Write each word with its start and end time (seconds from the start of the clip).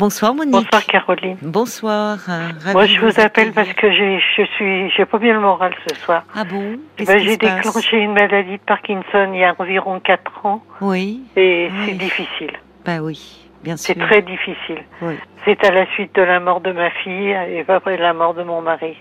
Bonsoir 0.00 0.34
Monique. 0.34 0.54
Bonsoir 0.54 0.86
Caroline. 0.86 1.36
Bonsoir. 1.42 2.18
euh, 2.30 2.72
Moi 2.72 2.86
je 2.86 2.98
vous, 3.00 3.20
appelle 3.20 3.52
parce 3.52 3.70
que 3.74 3.92
je 3.92 4.18
suis, 4.56 4.90
j'ai 4.96 5.04
pas 5.04 5.18
bien 5.18 5.34
le 5.34 5.40
moral 5.40 5.74
ce 5.86 5.94
soir. 5.96 6.24
Ah 6.34 6.44
bon? 6.44 6.78
Ben, 6.96 7.18
J'ai 7.18 7.36
déclenché 7.36 7.98
une 7.98 8.14
maladie 8.14 8.56
de 8.56 8.62
Parkinson 8.66 9.30
il 9.34 9.40
y 9.40 9.44
a 9.44 9.54
environ 9.58 10.00
4 10.00 10.46
ans. 10.46 10.64
Oui. 10.80 11.20
Et 11.36 11.70
c'est 11.84 11.98
difficile. 11.98 12.52
Bah 12.86 13.00
oui, 13.02 13.46
bien 13.62 13.76
sûr. 13.76 13.94
C'est 13.94 14.00
très 14.00 14.22
difficile. 14.22 14.82
Oui. 15.02 15.16
C'est 15.44 15.62
à 15.66 15.70
la 15.70 15.84
suite 15.92 16.14
de 16.14 16.22
la 16.22 16.40
mort 16.40 16.62
de 16.62 16.72
ma 16.72 16.88
fille 16.90 17.28
et 17.28 17.62
après 17.68 17.98
la 17.98 18.14
mort 18.14 18.32
de 18.32 18.42
mon 18.42 18.62
mari. 18.62 18.96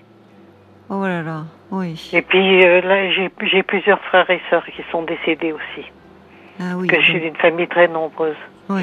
Oh 0.90 1.04
là 1.06 1.22
là, 1.22 1.44
oui. 1.72 2.10
Et 2.12 2.22
puis 2.22 2.66
euh, 2.66 2.82
là, 2.82 3.10
j'ai, 3.12 3.64
plusieurs 3.64 4.02
frères 4.02 4.30
et 4.30 4.42
sœurs 4.50 4.66
qui 4.66 4.84
sont 4.92 5.04
décédés 5.04 5.54
aussi. 5.54 5.88
Ah 6.60 6.76
oui. 6.76 6.88
Que 6.88 6.96
donc- 6.96 7.06
je 7.06 7.12
suis 7.12 7.22
d'une 7.22 7.38
famille 7.38 7.70
très 7.70 7.88
nombreuse. 7.88 8.36
Oui. 8.68 8.82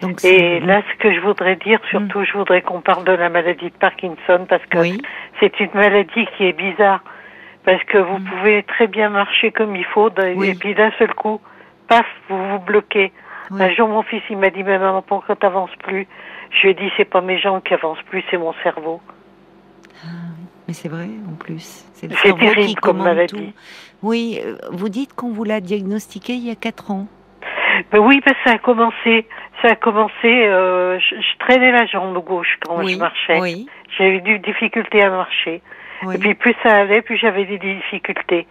Donc 0.00 0.24
Et 0.24 0.60
là, 0.60 0.82
ce 0.90 0.98
que 0.98 1.12
je 1.14 1.20
voudrais 1.20 1.56
dire, 1.56 1.78
surtout, 1.90 2.24
je 2.24 2.32
voudrais 2.36 2.62
qu'on 2.62 2.80
parle 2.80 3.04
de 3.04 3.12
la 3.12 3.28
maladie 3.28 3.66
de 3.70 3.74
Parkinson 3.78 4.46
parce 4.48 4.64
que 4.66 4.78
Oui. 4.78 5.00
c'est 5.40 5.60
une 5.60 5.70
maladie 5.74 6.26
qui 6.36 6.44
est 6.46 6.52
bizarre. 6.52 7.02
Parce 7.64 7.82
que 7.84 7.98
vous 7.98 8.18
pouvez 8.18 8.62
très 8.62 8.86
bien 8.86 9.10
marcher 9.10 9.52
comme 9.52 9.76
il 9.76 9.84
faut, 9.84 10.08
Oui. 10.36 10.48
et 10.48 10.54
puis 10.54 10.74
d'un 10.74 10.90
seul 10.98 11.12
coup, 11.14 11.40
paf, 11.88 12.06
vous 12.30 12.48
vous 12.50 12.58
bloquez. 12.58 13.12
Oui. 13.50 13.62
Un 13.62 13.70
jour, 13.74 13.88
mon 13.88 14.02
fils, 14.02 14.22
il 14.30 14.38
m'a 14.38 14.48
dit, 14.48 14.62
mais 14.62 14.78
maman, 14.78 15.02
pourquoi 15.02 15.36
t'avances 15.36 15.74
plus 15.84 16.06
Je 16.50 16.62
lui 16.62 16.70
ai 16.70 16.74
dit, 16.74 16.90
c'est 16.96 17.04
pas 17.04 17.20
mes 17.20 17.38
jambes 17.38 17.62
qui 17.62 17.74
avancent 17.74 18.02
plus, 18.08 18.24
c'est 18.30 18.38
mon 18.38 18.54
cerveau. 18.62 19.00
Mais 20.66 20.72
c'est 20.74 20.88
vrai 20.88 21.08
en 21.28 21.34
plus. 21.34 21.84
C'est 21.94 22.08
terrible 22.08 22.80
comme 22.80 23.02
maladie. 23.02 23.34
tout. 23.34 23.52
Oui, 24.02 24.40
euh, 24.44 24.54
vous 24.70 24.88
dites 24.88 25.12
qu'on 25.14 25.30
vous 25.32 25.44
l'a 25.44 25.60
diagnostiqué 25.60 26.32
il 26.34 26.46
y 26.46 26.50
a 26.50 26.54
4 26.54 26.90
ans. 26.92 27.06
Ben 27.92 27.98
oui, 27.98 28.20
parce 28.24 28.36
que 28.38 28.42
ça 28.50 28.54
a 28.54 28.58
commencé, 28.58 29.26
ça 29.62 29.68
a 29.72 29.74
commencé, 29.76 30.12
euh, 30.24 30.98
je, 30.98 31.16
je 31.16 31.38
traînais 31.38 31.72
la 31.72 31.86
jambe 31.86 32.16
gauche 32.24 32.58
quand 32.66 32.78
oui. 32.82 32.94
je 32.94 32.98
marchais. 32.98 33.40
Oui. 33.40 33.66
J'avais 33.96 34.16
eu 34.16 34.20
des 34.20 34.38
difficultés 34.38 35.02
à 35.02 35.10
marcher. 35.10 35.62
oui. 36.04 36.14
Et 36.14 36.18
puis 36.18 36.34
plus 36.34 36.54
ça 36.62 36.76
allait, 36.76 37.02
plus 37.02 37.16
j'avais 37.16 37.44
des 37.44 37.58
difficultés. 37.58 38.46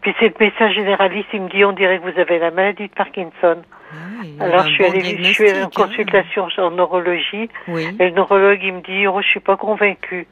Puis 0.00 0.14
c'est 0.20 0.26
le 0.28 0.34
médecin 0.38 0.70
généraliste, 0.70 1.28
il 1.32 1.42
me 1.42 1.48
dit, 1.48 1.64
on 1.64 1.72
dirait 1.72 1.98
que 1.98 2.10
vous 2.10 2.18
avez 2.20 2.38
la 2.38 2.50
maladie 2.50 2.88
de 2.88 2.94
Parkinson. 2.94 3.62
Alors 4.40 4.66
je 4.66 4.72
suis 4.74 4.84
bon 4.84 4.90
allée, 4.90 5.24
je 5.24 5.32
suis 5.32 5.48
allée 5.48 5.62
en 5.62 5.66
hein. 5.66 5.70
consultation 5.74 6.48
en 6.58 6.70
neurologie, 6.72 7.48
Oui. 7.68 7.86
et 7.98 8.04
le 8.04 8.10
neurologue 8.10 8.60
il 8.62 8.74
me 8.74 8.80
dit, 8.80 9.06
oh 9.06 9.20
je 9.22 9.26
suis 9.28 9.40
pas 9.40 9.56
convaincue. 9.56 10.26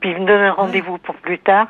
Puis 0.00 0.10
il 0.10 0.20
me 0.22 0.26
donne 0.26 0.40
un 0.40 0.52
rendez-vous 0.52 0.98
pour 0.98 1.14
plus 1.16 1.38
tard. 1.38 1.68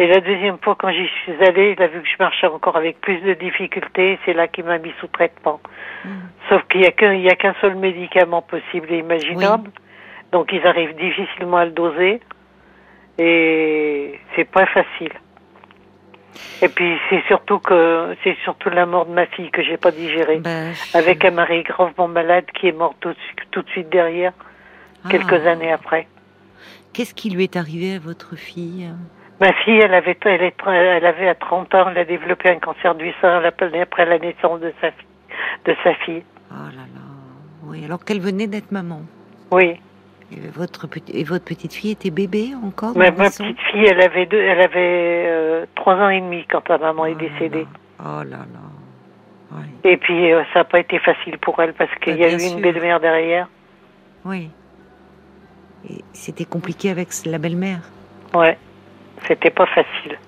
Et 0.00 0.06
la 0.06 0.20
deuxième 0.20 0.58
fois 0.58 0.76
quand 0.78 0.90
j'y 0.92 1.08
suis 1.24 1.32
allée, 1.44 1.74
il 1.76 1.82
a 1.82 1.88
vu 1.88 2.00
que 2.02 2.08
je 2.08 2.16
marchais 2.20 2.46
encore 2.46 2.76
avec 2.76 3.00
plus 3.00 3.20
de 3.20 3.34
difficultés, 3.34 4.18
c'est 4.24 4.32
là 4.32 4.46
qu'il 4.46 4.64
m'a 4.64 4.78
mis 4.78 4.92
sous 5.00 5.08
traitement. 5.08 5.60
Mm. 6.04 6.08
Sauf 6.48 6.62
qu'il 6.68 6.82
y 6.82 6.86
a 6.86 6.92
qu'un, 6.92 7.20
qu'un 7.34 7.54
seul 7.60 7.74
médicament 7.74 8.42
possible 8.42 8.92
et 8.92 8.98
imaginable. 8.98 9.70
Donc 10.32 10.50
ils 10.52 10.64
arrivent 10.66 10.94
difficilement 10.96 11.56
à 11.56 11.64
le 11.64 11.72
doser. 11.72 12.20
Et 13.18 14.20
c'est 14.36 14.44
pas 14.44 14.66
facile. 14.66 15.12
Et 16.62 16.68
puis 16.68 16.96
c'est 17.10 17.22
surtout 17.26 17.58
que 17.58 18.14
c'est 18.22 18.36
surtout 18.44 18.70
la 18.70 18.86
mort 18.86 19.06
de 19.06 19.12
ma 19.12 19.26
fille 19.26 19.50
que 19.50 19.62
j'ai 19.64 19.76
pas 19.76 19.90
digérée. 19.90 20.38
Bah, 20.38 20.50
Avec 20.94 21.24
un 21.24 21.32
mari 21.32 21.64
gravement 21.64 22.06
malade 22.06 22.44
qui 22.54 22.68
est 22.68 22.72
mort 22.72 22.94
tout, 23.00 23.08
de 23.08 23.16
suite- 23.26 23.50
tout 23.50 23.62
de 23.62 23.68
suite 23.70 23.88
derrière, 23.88 24.32
ah. 25.04 25.08
quelques 25.10 25.44
années 25.46 25.72
après. 25.72 26.06
Qu'est-ce 26.92 27.14
qui 27.14 27.30
lui 27.30 27.42
est 27.42 27.56
arrivé 27.56 27.96
à 27.96 27.98
votre 27.98 28.36
fille? 28.36 28.88
Ma 29.40 29.52
fille, 29.64 29.78
elle 29.78 29.94
avait, 29.94 30.16
elle, 30.24 30.42
est- 30.42 30.54
elle 30.66 31.06
avait 31.06 31.28
à 31.28 31.34
30 31.34 31.74
ans, 31.74 31.88
elle 31.90 31.98
a 31.98 32.04
développé 32.04 32.48
un 32.50 32.58
cancer 32.58 32.94
du 32.96 33.12
sein 33.20 33.40
après 33.44 34.04
la 34.06 34.18
naissance 34.18 34.60
de 34.60 34.72
sa, 34.80 34.88
de 34.90 35.76
sa 35.84 35.94
fille. 35.94 36.24
Oh 36.50 36.54
là 36.54 36.82
là. 36.94 37.00
Oui, 37.64 37.84
alors 37.84 38.04
qu'elle 38.04 38.20
venait 38.20 38.46
d'être 38.48 38.72
maman. 38.72 39.02
Oui. 39.52 39.80
Et 40.32 40.36
votre, 40.52 40.86
petit- 40.88 41.16
et 41.16 41.24
votre 41.24 41.44
petite 41.44 41.72
fille 41.72 41.92
était 41.92 42.10
bébé 42.10 42.50
encore 42.62 42.96
Ma, 42.96 43.10
ma 43.12 43.30
petite 43.30 43.58
fille, 43.70 43.86
elle 43.86 44.02
avait 44.02 44.26
deux, 44.26 44.40
elle 44.40 44.60
avait 44.60 45.24
euh, 45.28 45.66
trois 45.76 45.94
ans 45.94 46.08
et 46.10 46.20
demi 46.20 46.44
quand 46.50 46.62
ta 46.62 46.76
maman 46.78 47.06
est 47.06 47.14
Oh 47.14 47.18
décédée. 47.20 47.62
là. 47.62 48.04
Oh 48.04 48.22
là 48.24 48.38
là. 48.38 48.44
Oui. 49.52 49.64
Et 49.84 49.96
puis 49.96 50.32
euh, 50.32 50.42
ça 50.52 50.60
n'a 50.60 50.64
pas 50.64 50.80
été 50.80 50.98
facile 50.98 51.38
pour 51.38 51.58
elle 51.62 51.72
parce 51.74 51.90
qu'il 52.02 52.14
Bah, 52.14 52.18
y 52.20 52.24
a 52.24 52.28
bien 52.28 52.36
eu 52.36 52.40
sûr. 52.40 52.56
une 52.56 52.62
belle-mère 52.62 53.00
derrière. 53.00 53.48
Oui. 54.26 54.50
Et 55.88 56.02
c'était 56.12 56.44
compliqué 56.44 56.90
avec 56.90 57.08
la 57.24 57.38
belle-mère. 57.38 57.80
Ouais, 58.34 58.58
c'était 59.26 59.50
pas 59.50 59.66
facile. 59.66 60.18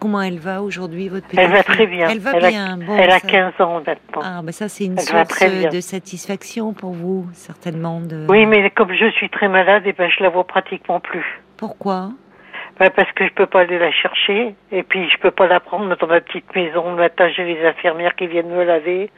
Comment 0.00 0.20
elle 0.20 0.40
va 0.40 0.62
aujourd'hui, 0.62 1.08
votre 1.08 1.26
petite 1.26 1.38
Elle 1.38 1.52
va 1.52 1.62
très 1.62 1.86
bien. 1.86 2.08
Elle 2.08 2.18
va 2.18 2.32
Elle 2.34 2.44
a- 2.44 2.48
bien. 2.48 2.76
bon, 2.78 2.96
elle 2.98 3.10
a 3.10 3.18
ça- 3.20 3.28
15 3.28 3.60
ans 3.60 3.80
maintenant. 3.86 4.22
Ah, 4.24 4.40
bah 4.42 4.50
ça, 4.50 4.68
c'est 4.68 4.84
une 4.86 4.94
Elle 4.98 5.04
source 5.04 5.44
bien. 5.48 5.68
de 5.70 5.80
satisfaction 5.80 6.72
pour 6.72 6.90
vous, 6.92 7.26
certainement. 7.34 8.00
De... 8.00 8.26
Oui, 8.28 8.44
mais 8.46 8.68
comme 8.70 8.92
je 8.92 9.10
suis 9.12 9.28
très 9.30 9.46
malade, 9.48 9.86
et 9.86 9.92
ben 9.92 10.10
je 10.10 10.20
la 10.22 10.28
vois 10.28 10.44
pratiquement 10.44 10.98
plus. 10.98 11.24
Pourquoi? 11.56 12.10
Ben, 12.80 12.90
parce 12.90 13.12
que 13.12 13.26
je 13.28 13.32
peux 13.32 13.46
pas 13.46 13.60
aller 13.60 13.78
la 13.78 13.92
chercher, 13.92 14.56
et 14.72 14.82
puis 14.82 15.08
je 15.08 15.18
peux 15.18 15.30
pas 15.30 15.46
la 15.46 15.60
prendre 15.60 15.94
dans 15.96 16.06
ma 16.08 16.20
petite 16.20 16.52
maison. 16.56 16.90
Le 16.90 16.96
matin, 16.96 17.28
j'ai 17.36 17.44
les 17.44 17.64
infirmières 17.64 18.16
qui 18.16 18.26
viennent 18.26 18.48
me 18.50 18.64
laver, 18.64 19.08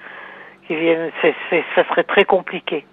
qui 0.66 0.76
viennent. 0.76 1.10
C'est, 1.22 1.34
c'est, 1.48 1.64
ça 1.74 1.84
serait 1.88 2.04
très 2.04 2.24
compliqué. 2.26 2.84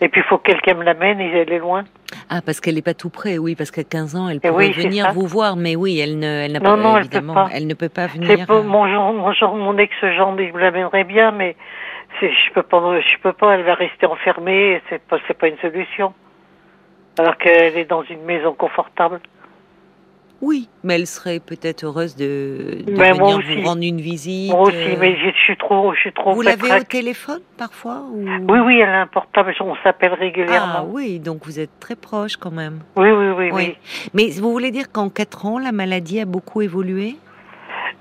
Et 0.00 0.08
puis 0.08 0.22
il 0.22 0.24
faut 0.24 0.38
que 0.38 0.50
quelqu'un 0.52 0.74
me 0.74 0.84
l'amène, 0.84 1.20
et 1.20 1.28
elle 1.36 1.52
est 1.52 1.58
loin. 1.58 1.84
Ah, 2.30 2.40
parce 2.44 2.60
qu'elle 2.60 2.74
n'est 2.76 2.82
pas 2.82 2.94
tout 2.94 3.10
près, 3.10 3.38
oui, 3.38 3.54
parce 3.54 3.70
qu'à 3.70 3.84
15 3.84 4.16
ans, 4.16 4.28
elle 4.28 4.40
Eh 4.42 4.48
pourrait 4.48 4.66
oui, 4.68 4.72
venir 4.72 5.12
vous 5.12 5.26
voir, 5.26 5.56
mais 5.56 5.76
oui, 5.76 5.98
elle 6.00 6.18
ne, 6.18 6.26
elle 6.26 6.52
n'a 6.52 6.60
Non, 6.60 6.70
pas, 6.70 6.76
non, 6.76 6.96
elle 6.96 7.02
peut 7.02 7.16
évidemment, 7.16 7.34
pas. 7.34 7.48
elle 7.52 7.66
ne 7.66 7.74
peut 7.74 7.88
pas 7.88 8.06
venir. 8.06 8.46
Pas 8.46 8.54
euh, 8.54 8.62
mon 8.62 8.88
genre, 8.88 9.12
mon 9.12 9.32
genre, 9.32 9.54
mon 9.56 9.76
ex-gendre, 9.78 10.40
il 10.40 10.52
me 10.52 10.60
l'amènerait 10.60 11.04
bien, 11.04 11.30
mais 11.30 11.56
je 12.20 12.52
peux 12.54 12.62
pas, 12.62 13.00
je 13.00 13.18
peux 13.22 13.32
pas, 13.32 13.54
elle 13.54 13.64
va 13.64 13.74
rester 13.74 14.06
enfermée, 14.06 14.80
c'est 14.88 15.02
pas, 15.02 15.18
c'est 15.26 15.36
pas 15.36 15.48
une 15.48 15.58
solution. 15.58 16.12
Alors 17.18 17.36
qu'elle 17.38 17.76
est 17.76 17.84
dans 17.84 18.02
une 18.02 18.22
maison 18.22 18.54
confortable. 18.54 19.20
Oui, 20.44 20.68
mais 20.82 20.96
elle 20.96 21.06
serait 21.06 21.40
peut-être 21.40 21.84
heureuse 21.84 22.16
de, 22.16 22.82
de 22.86 22.92
Mais 22.92 23.14
moi 23.14 23.30
venir 23.32 23.38
aussi. 23.38 23.56
vous 23.62 23.66
rendre 23.66 23.82
une 23.82 24.00
visite. 24.00 24.52
Moi 24.52 24.60
aussi, 24.68 24.76
euh, 24.76 24.96
mais 25.00 25.16
je, 25.16 25.30
suis 25.44 25.56
trop, 25.56 25.94
je 25.94 26.00
suis 26.00 26.12
trop 26.12 26.34
Vous 26.34 26.42
l'avez 26.42 26.70
au 26.70 26.84
téléphone 26.84 27.40
parfois 27.56 28.02
ou... 28.12 28.26
Oui, 28.50 28.58
oui, 28.58 28.78
elle 28.78 28.90
a 28.90 29.00
un 29.00 29.06
portable, 29.06 29.54
on 29.60 29.74
s'appelle 29.82 30.12
régulièrement. 30.12 30.72
Ah 30.76 30.84
oui, 30.86 31.18
donc 31.18 31.46
vous 31.46 31.58
êtes 31.58 31.80
très 31.80 31.96
proche 31.96 32.36
quand 32.36 32.50
même. 32.50 32.80
Oui, 32.96 33.10
oui, 33.10 33.28
oui, 33.28 33.48
oui. 33.50 33.50
Oui. 33.52 33.76
Mais 34.12 34.28
vous 34.38 34.52
voulez 34.52 34.70
dire 34.70 34.92
qu'en 34.92 35.08
4 35.08 35.46
ans, 35.46 35.58
la 35.58 35.72
maladie 35.72 36.20
a 36.20 36.26
beaucoup 36.26 36.60
évolué? 36.60 37.14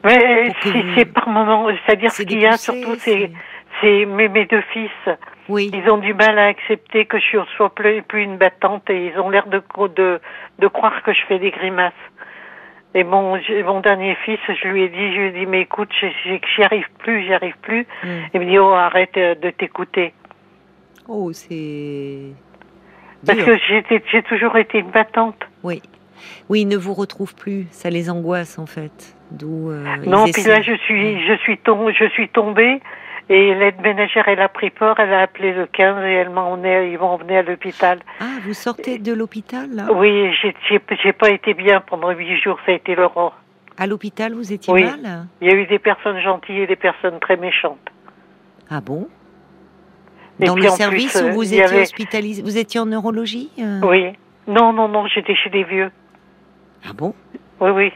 Mais 0.04 0.52
que 0.62 0.70
c'est, 0.96 1.06
vous- 1.06 1.14
par 1.14 1.30
moment, 1.30 1.68
c'est-à-dire 1.86 2.12
ce 2.12 2.24
qu'il 2.24 2.42
y 2.42 2.46
a 2.46 2.58
surtout, 2.58 2.96
c'est- 2.98 3.32
mes, 3.82 4.28
mes 4.28 4.46
deux 4.46 4.64
fils. 4.74 4.90
Oui. 5.50 5.72
Ils 5.74 5.90
ont 5.90 5.98
du 5.98 6.14
mal 6.14 6.38
à 6.40 6.46
accepter 6.48 7.06
que 7.06 7.18
je 7.20 7.38
sois 7.58 7.74
plus, 7.74 8.02
plus 8.02 8.24
une 8.24 8.38
battante 8.38 8.90
et 8.90 9.08
ils 9.14 9.20
ont 9.20 9.30
l'air 9.30 9.48
de, 9.48 9.62
de, 9.96 10.20
de 10.60 10.68
croire 10.68 11.04
que 11.04 11.14
je 11.14 11.20
fais 11.28 11.40
des 11.40 11.52
grimaces. 11.52 11.94
Et 12.96 13.04
mon, 13.04 13.40
mon 13.66 13.80
dernier 13.80 14.16
fils, 14.24 14.40
je 14.48 14.68
lui 14.68 14.84
ai 14.84 14.90
dit, 14.90 15.14
je 15.14 15.20
lui 15.20 15.28
ai 15.28 15.32
dit, 15.32 15.46
mais 15.48 15.62
écoute, 15.62 15.90
j'y 16.24 16.64
arrive 16.64 16.86
plus, 17.00 17.24
j'y 17.24 17.34
arrive 17.34 17.56
plus. 17.62 17.88
Mm. 18.04 18.08
Il 18.34 18.40
me 18.42 18.46
dit, 18.46 18.60
oh, 18.60 18.70
arrête 18.72 19.18
euh, 19.18 19.34
de 19.36 19.50
t'écouter. 19.50 20.14
Oh, 21.08 21.32
c'est. 21.34 22.20
Parce 23.26 23.40
que 23.40 23.58
j'ai 24.12 24.22
toujours 24.24 24.58
été 24.58 24.80
une 24.80 24.92
battante. 24.92 25.38
Oui. 25.64 25.82
Oui, 26.50 26.62
ils 26.62 26.68
ne 26.68 26.78
vous 26.78 26.94
retrouvent 26.94 27.36
plus. 27.36 27.68
Ça 27.72 27.90
les 27.90 28.10
angoisse, 28.10 28.60
en 28.60 28.66
fait. 28.66 29.16
D'où. 29.32 29.72
euh, 29.72 29.84
Non, 30.06 30.26
puis 30.26 30.44
là, 30.44 30.62
je 30.62 30.74
suis, 30.74 31.26
je 31.28 31.34
suis 31.38 31.58
tombée, 31.58 31.94
je 31.94 32.06
suis 32.10 32.30
tombée, 32.30 32.80
et 33.30 33.54
l'aide 33.56 33.80
ménagère, 33.82 34.28
elle 34.28 34.42
a 34.42 34.50
pris 34.50 34.70
peur, 34.70 35.00
elle 35.00 35.14
a 35.14 35.22
appelé 35.22 35.54
le 35.54 35.66
15 35.66 36.04
et 36.04 36.12
elle 36.14 36.30
m'a 36.30 36.42
emmené, 36.42 36.92
ils 36.92 36.98
m'ont 37.00 37.08
emmené 37.12 37.38
à 37.38 37.42
l'hôpital. 37.42 38.00
Ah, 38.20 38.26
vous 38.44 38.54
sortez 38.54 39.00
de 39.00 39.14
l'hôpital, 39.14 39.70
là? 39.74 39.88
Oui, 39.94 40.32
j'ai, 40.42 40.54
j'ai, 40.70 40.82
j'ai 41.04 41.14
pas 41.14 41.30
été 41.30 41.54
bien 41.54 41.82
pendant 41.82 42.12
huit 42.12 42.38
jours, 42.42 42.58
ça 42.66 42.72
a 42.72 42.76
été 42.76 42.96
l'aurore. 42.96 43.38
À 43.78 43.88
l'hôpital, 43.88 44.34
vous 44.34 44.54
étiez 44.54 44.74
Oui. 44.74 44.84
mal? 44.84 45.28
Il 45.42 45.48
y 45.48 45.52
a 45.52 45.56
eu 45.56 45.66
des 45.66 45.80
personnes 45.80 46.20
gentilles 46.20 46.60
et 46.62 46.68
des 46.68 46.76
personnes 46.76 47.20
très 47.20 47.38
méchantes. 47.38 47.80
Ah 48.70 48.82
bon? 48.82 49.08
Et 50.40 50.46
Dans 50.46 50.56
le 50.56 50.68
service 50.70 51.18
plus, 51.18 51.30
où 51.30 51.34
vous 51.34 51.44
étiez 51.54 51.64
avait- 51.64 51.82
hospitalisé 51.82 52.42
Vous 52.42 52.58
étiez 52.58 52.80
en 52.80 52.86
neurologie 52.88 53.50
euh? 53.60 53.82
Oui. 53.84 54.08
Non, 54.48 54.74
non, 54.74 54.88
non, 54.88 55.08
j'étais 55.08 55.36
chez 55.36 55.50
des 55.50 55.64
vieux. 55.64 55.92
Ah 56.86 56.92
bon? 56.94 57.14
Oui, 57.62 57.70
oui. 57.72 57.92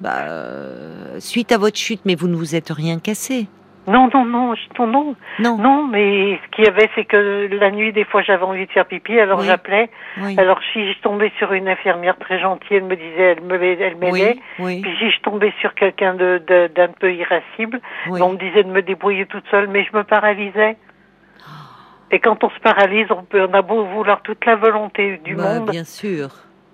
Bah, 0.00 0.20
euh, 0.28 1.18
suite 1.20 1.52
à 1.52 1.58
votre 1.58 1.76
chute, 1.76 2.00
mais 2.04 2.14
vous 2.14 2.28
ne 2.28 2.36
vous 2.36 2.54
êtes 2.54 2.70
rien 2.70 2.98
cassé 3.00 3.46
Non, 3.88 4.08
non, 4.12 4.24
non, 4.24 4.54
je- 4.54 4.60
non, 4.78 4.86
non. 4.86 5.16
Non. 5.38 5.58
Non, 5.58 5.86
mais 5.86 6.38
ce 6.44 6.50
qu'il 6.50 6.64
y 6.64 6.68
avait, 6.68 6.88
c'est 6.94 7.04
que 7.04 7.48
la 7.58 7.70
nuit, 7.70 7.92
des 7.92 8.04
fois, 8.04 8.22
j'avais 8.22 8.44
envie 8.44 8.66
de 8.66 8.70
faire 8.72 8.86
pipi, 8.86 9.18
alors 9.18 9.40
Oui. 9.40 9.46
j'appelais. 9.46 9.90
Oui. 10.20 10.34
Alors, 10.38 10.58
si 10.72 10.92
je 10.92 10.98
tombais 11.00 11.32
sur 11.38 11.52
une 11.52 11.68
infirmière 11.68 12.16
très 12.18 12.38
gentille, 12.38 12.76
elle 12.76 12.84
me 12.84 12.96
disait, 12.96 13.36
elle 13.36 13.42
me 13.42 13.54
elle 13.62 13.96
m'aidait. 13.96 14.36
oui, 14.58 14.82
Puis 14.82 14.96
si 14.98 15.10
je 15.10 15.20
tombais 15.20 15.52
sur 15.60 15.74
quelqu'un 15.74 16.14
de, 16.14 16.40
d'un 16.74 16.88
peu 16.88 17.12
irascible, 17.12 17.80
on 18.08 18.32
me 18.32 18.36
disait 18.38 18.62
de 18.62 18.70
me 18.70 18.82
débrouiller 18.82 19.26
toute 19.26 19.46
seule, 19.50 19.68
mais 19.68 19.84
je 19.84 19.96
me 19.96 20.04
paralysais. 20.04 20.76
Et 22.10 22.20
quand 22.20 22.42
on 22.44 22.50
se 22.50 22.58
paralyse, 22.60 23.06
on 23.10 23.22
peut, 23.24 23.46
on 23.48 23.54
a 23.54 23.62
beau 23.62 23.84
vouloir 23.84 24.22
toute 24.22 24.44
la 24.46 24.56
volonté 24.56 25.18
du 25.24 25.34
Bah, 25.34 25.58
monde, 25.58 25.70
Bien 25.70 25.84
sûr. 25.84 26.28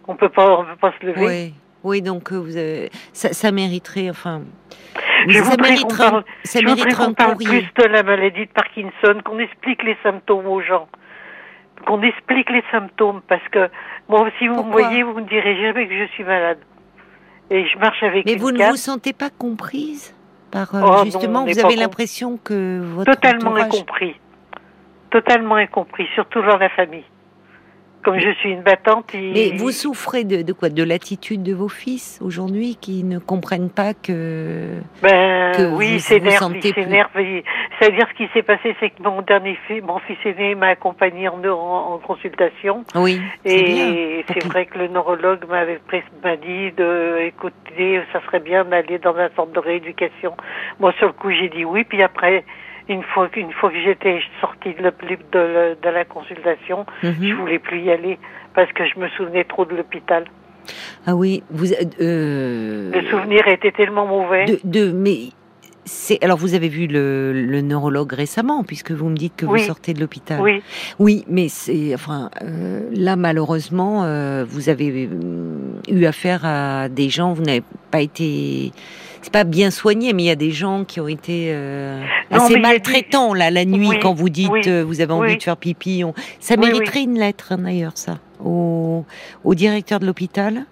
on 0.06 0.14
peut 0.16 0.28
pas, 0.28 0.60
on 0.60 0.64
peut 0.64 0.76
pas 0.80 0.92
se 1.00 1.06
lever. 1.06 1.52
Oui, 1.84 2.02
donc 2.02 2.32
euh, 2.32 2.36
vous 2.38 2.56
avez... 2.56 2.90
ça, 3.12 3.32
ça 3.32 3.52
mériterait, 3.52 4.10
enfin, 4.10 4.42
Je 5.28 5.34
ça 5.38 5.42
voudrais 5.44 5.56
qu'on 5.56 5.62
mériterait, 5.62 6.10
parle, 6.10 6.24
ça 6.44 6.58
je 6.60 6.66
voudrais 6.66 6.84
mériterait 6.84 7.06
qu'on 7.06 7.14
parle 7.14 7.36
plus 7.36 7.60
de 7.76 7.84
la 7.84 8.02
maladie 8.02 8.46
de 8.46 8.50
Parkinson, 8.52 9.20
qu'on 9.24 9.38
explique 9.38 9.82
les 9.84 9.96
symptômes 10.02 10.46
aux 10.46 10.60
gens. 10.62 10.88
qu'on 11.86 12.00
explique 12.02 12.48
les 12.50 12.64
symptômes, 12.72 13.20
parce 13.28 13.46
que 13.52 13.68
moi, 14.08 14.28
si 14.38 14.48
vous 14.48 14.62
me 14.64 14.72
voyez, 14.72 15.02
vous 15.02 15.14
me 15.14 15.28
direz 15.28 15.60
jamais 15.60 15.86
que 15.86 15.94
je 15.98 16.06
suis 16.14 16.24
malade. 16.24 16.58
Et 17.50 17.66
je 17.68 17.78
marche 17.78 18.02
avec 18.02 18.24
Mais 18.24 18.32
une 18.32 18.38
vous 18.38 18.50
ne 18.52 18.58
canne. 18.58 18.70
vous 18.70 18.76
sentez 18.76 19.12
pas 19.12 19.28
comprise 19.28 20.14
par 20.50 20.74
euh, 20.74 20.80
Oh 20.82 21.04
justement 21.04 21.44
vous 21.44 21.58
avez 21.58 21.76
l'impression 21.76 22.38
que 22.42 22.80
votre 22.80 23.12
Totalement 23.12 23.50
entourage- 23.50 23.66
incompris. 23.66 24.14
Totalement 25.10 25.56
incompris, 25.56 26.06
surtout 26.14 26.40
dans 26.40 26.56
la 26.56 26.70
famille. 26.70 27.04
Comme 28.04 28.20
je 28.20 28.30
suis 28.34 28.50
une 28.50 28.62
battante, 28.62 29.12
il... 29.14 29.32
Mais 29.32 29.56
vous 29.56 29.70
souffrez 29.70 30.24
de, 30.24 30.42
de 30.42 30.52
quoi? 30.52 30.68
De 30.68 30.82
l'attitude 30.84 31.42
de 31.42 31.54
vos 31.54 31.68
fils 31.68 32.20
aujourd'hui 32.22 32.76
qui 32.80 33.02
ne 33.02 33.18
comprennent 33.18 33.70
pas 33.70 33.94
que 33.94 34.68
Ben 35.02 35.52
que 35.52 35.74
oui, 35.74 35.94
et- 35.94 35.98
C'est-à-dire 37.78 38.06
ce 38.10 38.14
qui 38.16 38.28
s'est 38.32 38.42
passé, 38.42 38.76
c'est 38.80 38.90
que 38.90 39.02
mon 39.02 39.22
dernier 39.22 39.58
fils, 39.66 39.82
mon 39.82 39.98
fils 40.00 40.18
aîné 40.24 40.54
m'a 40.54 40.68
accompagné 40.68 41.28
en, 41.28 41.42
en, 41.44 41.94
en 41.94 41.98
consultation. 41.98 42.84
oui, 42.94 43.20
c'est. 43.44 43.54
Et 43.54 44.24
c'est 44.28 44.44
vrai 44.44 44.66
que 44.66 44.78
le 44.78 44.88
neurologue 44.88 45.44
m'avait 45.48 45.80
m'a 46.22 46.36
dit 46.36 46.72
de 46.72 47.18
écouter, 47.22 48.00
ça 48.12 48.20
serait 48.26 48.40
bien 48.40 48.64
d'aller 48.64 48.98
dans 48.98 49.16
un 49.16 49.28
centre 49.36 49.52
de 49.52 49.58
rééducation. 49.60 50.36
Moi, 50.80 50.92
sur 50.98 51.06
le 51.06 51.12
coup, 51.14 51.30
j'ai 51.30 51.48
dit 51.48 51.64
oui. 51.64 51.84
Puis 51.84 52.02
après, 52.02 52.44
une 52.88 53.02
fois, 53.02 53.28
qu'une 53.28 53.52
fois 53.52 53.70
que 53.70 53.80
j'étais 53.82 54.20
sortie 54.40 54.74
de, 54.74 54.82
la- 54.82 54.90
de, 54.90 55.38
la- 55.38 55.74
de 55.74 55.88
la 55.94 56.04
consultation, 56.04 56.84
Mhm. 57.02 57.14
je 57.22 57.34
voulais 57.34 57.58
plus 57.58 57.80
y 57.80 57.90
aller 57.90 58.18
parce 58.54 58.70
que 58.72 58.84
je 58.86 58.98
me 58.98 59.08
souvenais 59.10 59.44
trop 59.44 59.64
de 59.64 59.74
l'hôpital. 59.74 60.24
Ah 61.06 61.14
oui, 61.14 61.42
vous 61.50 61.72
euh, 62.00 62.90
Le 62.92 63.02
souvenir 63.10 63.46
était 63.48 63.72
tellement 63.72 64.06
mauvais. 64.06 64.46
de, 64.46 64.58
de- 64.64 64.92
mais 64.92 65.30
alors 66.22 66.38
vous 66.38 66.54
avez 66.54 66.68
vu 66.68 66.86
le, 66.86 67.32
le 67.34 67.60
neurologue 67.60 68.12
récemment 68.14 68.64
puisque 68.64 68.90
vous 68.92 69.10
me 69.10 69.16
dites 69.16 69.36
que 69.36 69.44
Oui. 69.44 69.60
vous 69.60 69.66
sortez 69.66 69.92
de 69.92 70.00
l'hôpital. 70.00 70.40
Oui, 70.40 70.62
Oui, 70.98 71.24
mais 71.28 71.48
c'est 71.48 71.92
enfin 71.94 72.30
euh, 72.40 72.80
là 72.94 73.16
malheureusement 73.16 74.04
euh, 74.04 74.46
vous 74.48 74.70
avez 74.70 75.06
euh, 75.12 75.80
eu 75.90 76.06
affaire 76.06 76.40
à 76.46 76.88
des 76.88 77.10
gens 77.10 77.34
vous 77.34 77.42
n'avez 77.42 77.62
pas 77.90 78.00
été 78.00 78.72
c'est 79.24 79.32
pas 79.32 79.44
bien 79.44 79.70
soigné 79.70 80.12
mais 80.12 80.22
il 80.24 80.26
y 80.26 80.30
a 80.30 80.34
des 80.36 80.50
gens 80.50 80.84
qui 80.84 81.00
ont 81.00 81.08
été 81.08 81.48
euh, 81.52 81.98
Non, 82.30 82.38
assez 82.44 82.58
maltraitants 82.58 83.32
là 83.32 83.50
la 83.50 83.64
nuit 83.64 83.88
Oui, 83.88 83.98
quand 83.98 84.12
vous 84.12 84.28
dites 84.28 84.50
oui, 84.50 84.60
euh, 84.66 84.84
vous 84.86 85.00
avez 85.00 85.12
envie 85.12 85.30
oui. 85.32 85.36
de 85.38 85.42
faire 85.42 85.56
pipi 85.56 86.02
on- 86.04 86.12
ça 86.40 86.56
mériterait 86.58 87.02
une 87.04 87.18
lettre 87.18 87.52
hein, 87.52 87.58
d'ailleurs 87.58 87.96
ça 87.96 88.18
au, 88.44 89.04
au 89.42 89.54
directeur 89.54 89.98
de 90.00 90.06
l'hôpital 90.06 90.66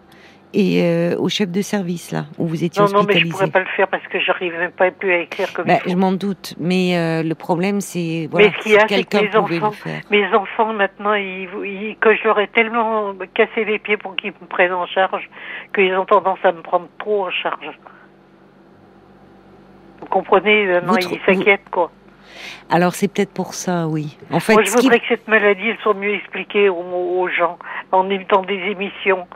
et 0.54 0.82
euh, 0.82 1.16
au 1.16 1.30
chef 1.30 1.50
de 1.50 1.62
service 1.62 2.12
là 2.12 2.26
où 2.36 2.46
vous 2.46 2.62
étiez 2.62 2.82
non, 2.82 2.88
non, 2.88 2.92
mais 3.04 3.14
je 3.14 3.24
hospitalisé. 3.24 3.30
pourrais 3.32 3.50
pas 3.50 3.60
le 3.60 3.74
faire 3.74 3.88
parce 3.88 4.06
que 4.08 4.20
j'arrive 4.20 4.52
même 4.52 4.70
pas 4.72 4.90
plus 4.90 5.10
à 5.10 5.18
écrire 5.20 5.50
comme 5.54 5.64
Bah, 5.66 5.76
il 5.76 5.80
faut. 5.84 5.90
je 5.92 5.96
m'en 5.96 6.12
doute, 6.12 6.54
mais 6.60 6.94
euh, 6.98 7.22
le 7.22 7.34
problème 7.34 7.80
c'est 7.80 8.28
voilà, 8.30 8.48
ce 8.58 8.62
qu'il 8.62 8.72
y 8.72 8.76
a, 8.76 8.86
si 8.86 9.02
que 9.06 9.16
pouvait 9.38 9.56
enfants- 9.60 9.68
le 9.68 9.72
faire. 9.90 10.00
Mes 10.10 10.26
enfants, 10.34 10.74
maintenant, 10.74 11.14
ils, 11.14 11.48
ils- 11.64 11.96
que 11.98 12.14
je 12.14 12.22
leur 12.24 12.38
ai 12.38 12.48
tellement 12.48 13.14
cassé 13.32 13.64
les 13.64 13.78
pieds 13.78 13.96
pour 13.96 14.14
qu'ils 14.14 14.32
me 14.42 14.46
prennent 14.46 14.74
en 14.74 14.86
charge, 14.86 15.26
qu'ils 15.74 15.94
ont 15.96 16.04
tendance 16.04 16.38
à 16.44 16.52
me 16.52 16.60
prendre 16.60 16.86
trop 16.98 17.24
en 17.28 17.30
charge. 17.30 17.70
Vous 20.02 20.08
comprenez 20.08 20.66
Maintenant, 20.66 20.92
Vous 20.92 20.98
ils 20.98 21.04
trou- 21.04 21.16
s'inquiètent, 21.26 21.70
quoi. 21.70 21.90
Alors 22.70 22.94
c'est 22.94 23.08
peut-être 23.08 23.32
pour 23.32 23.54
ça, 23.54 23.86
oui. 23.86 24.18
En 24.32 24.40
fait, 24.40 24.54
Moi, 24.54 24.62
je 24.64 24.70
qui- 24.70 24.76
voudrais 24.82 24.98
que 24.98 25.06
cette 25.08 25.28
maladie, 25.28 25.68
elle 25.68 25.78
soit 25.78 25.94
mieux 25.94 26.14
expliquée 26.14 26.68
aux, 26.68 26.74
aux 26.76 27.28
gens, 27.28 27.56
en 27.92 28.10
émettant 28.10 28.42
des 28.42 28.54
émissions, 28.58 29.26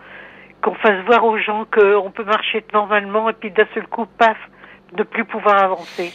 qu'on 0.62 0.74
fasse 0.74 1.04
voir 1.06 1.24
aux 1.24 1.38
gens 1.38 1.64
qu'on 1.72 2.10
peut 2.10 2.24
marcher 2.24 2.64
normalement 2.72 3.30
et 3.30 3.32
puis 3.34 3.50
d'un 3.52 3.66
seul 3.74 3.86
coup, 3.86 4.06
paf, 4.18 4.36
ne 4.98 5.02
plus 5.04 5.24
pouvoir 5.24 5.62
avancer. 5.62 6.12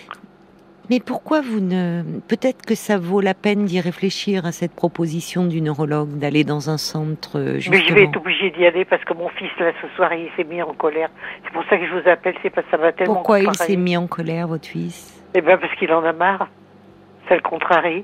Mais 0.91 0.99
pourquoi 0.99 1.39
vous 1.39 1.61
ne... 1.61 2.03
Peut-être 2.27 2.65
que 2.65 2.75
ça 2.75 2.97
vaut 2.97 3.21
la 3.21 3.33
peine 3.33 3.63
d'y 3.63 3.79
réfléchir 3.79 4.45
à 4.45 4.51
cette 4.51 4.73
proposition 4.73 5.45
du 5.45 5.61
neurologue, 5.61 6.19
d'aller 6.19 6.43
dans 6.43 6.69
un 6.69 6.77
centre, 6.77 7.53
justement. 7.55 7.77
Mais 7.77 7.87
je 7.87 7.93
vais 7.93 8.03
être 8.03 8.17
obligée 8.17 8.51
d'y 8.51 8.65
aller 8.65 8.83
parce 8.83 9.01
que 9.05 9.13
mon 9.13 9.29
fils, 9.29 9.49
là, 9.57 9.71
ce 9.81 9.87
soir, 9.95 10.13
il 10.13 10.29
s'est 10.35 10.43
mis 10.43 10.61
en 10.61 10.73
colère. 10.73 11.09
C'est 11.45 11.53
pour 11.53 11.63
ça 11.69 11.77
que 11.77 11.87
je 11.87 11.93
vous 11.93 12.09
appelle, 12.09 12.35
c'est 12.43 12.49
parce 12.49 12.65
que 12.65 12.71
ça 12.71 12.75
va 12.77 12.91
tellement 12.91 13.13
Pourquoi 13.13 13.39
il 13.39 13.55
s'est 13.55 13.77
mis 13.77 13.95
en 13.95 14.07
colère, 14.07 14.49
votre 14.49 14.67
fils? 14.67 15.23
Eh 15.33 15.39
ben 15.39 15.57
parce 15.57 15.73
qu'il 15.75 15.93
en 15.93 16.03
a 16.03 16.11
marre. 16.11 16.49
Ça 17.29 17.35
le 17.35 17.41
contrarie. 17.41 18.03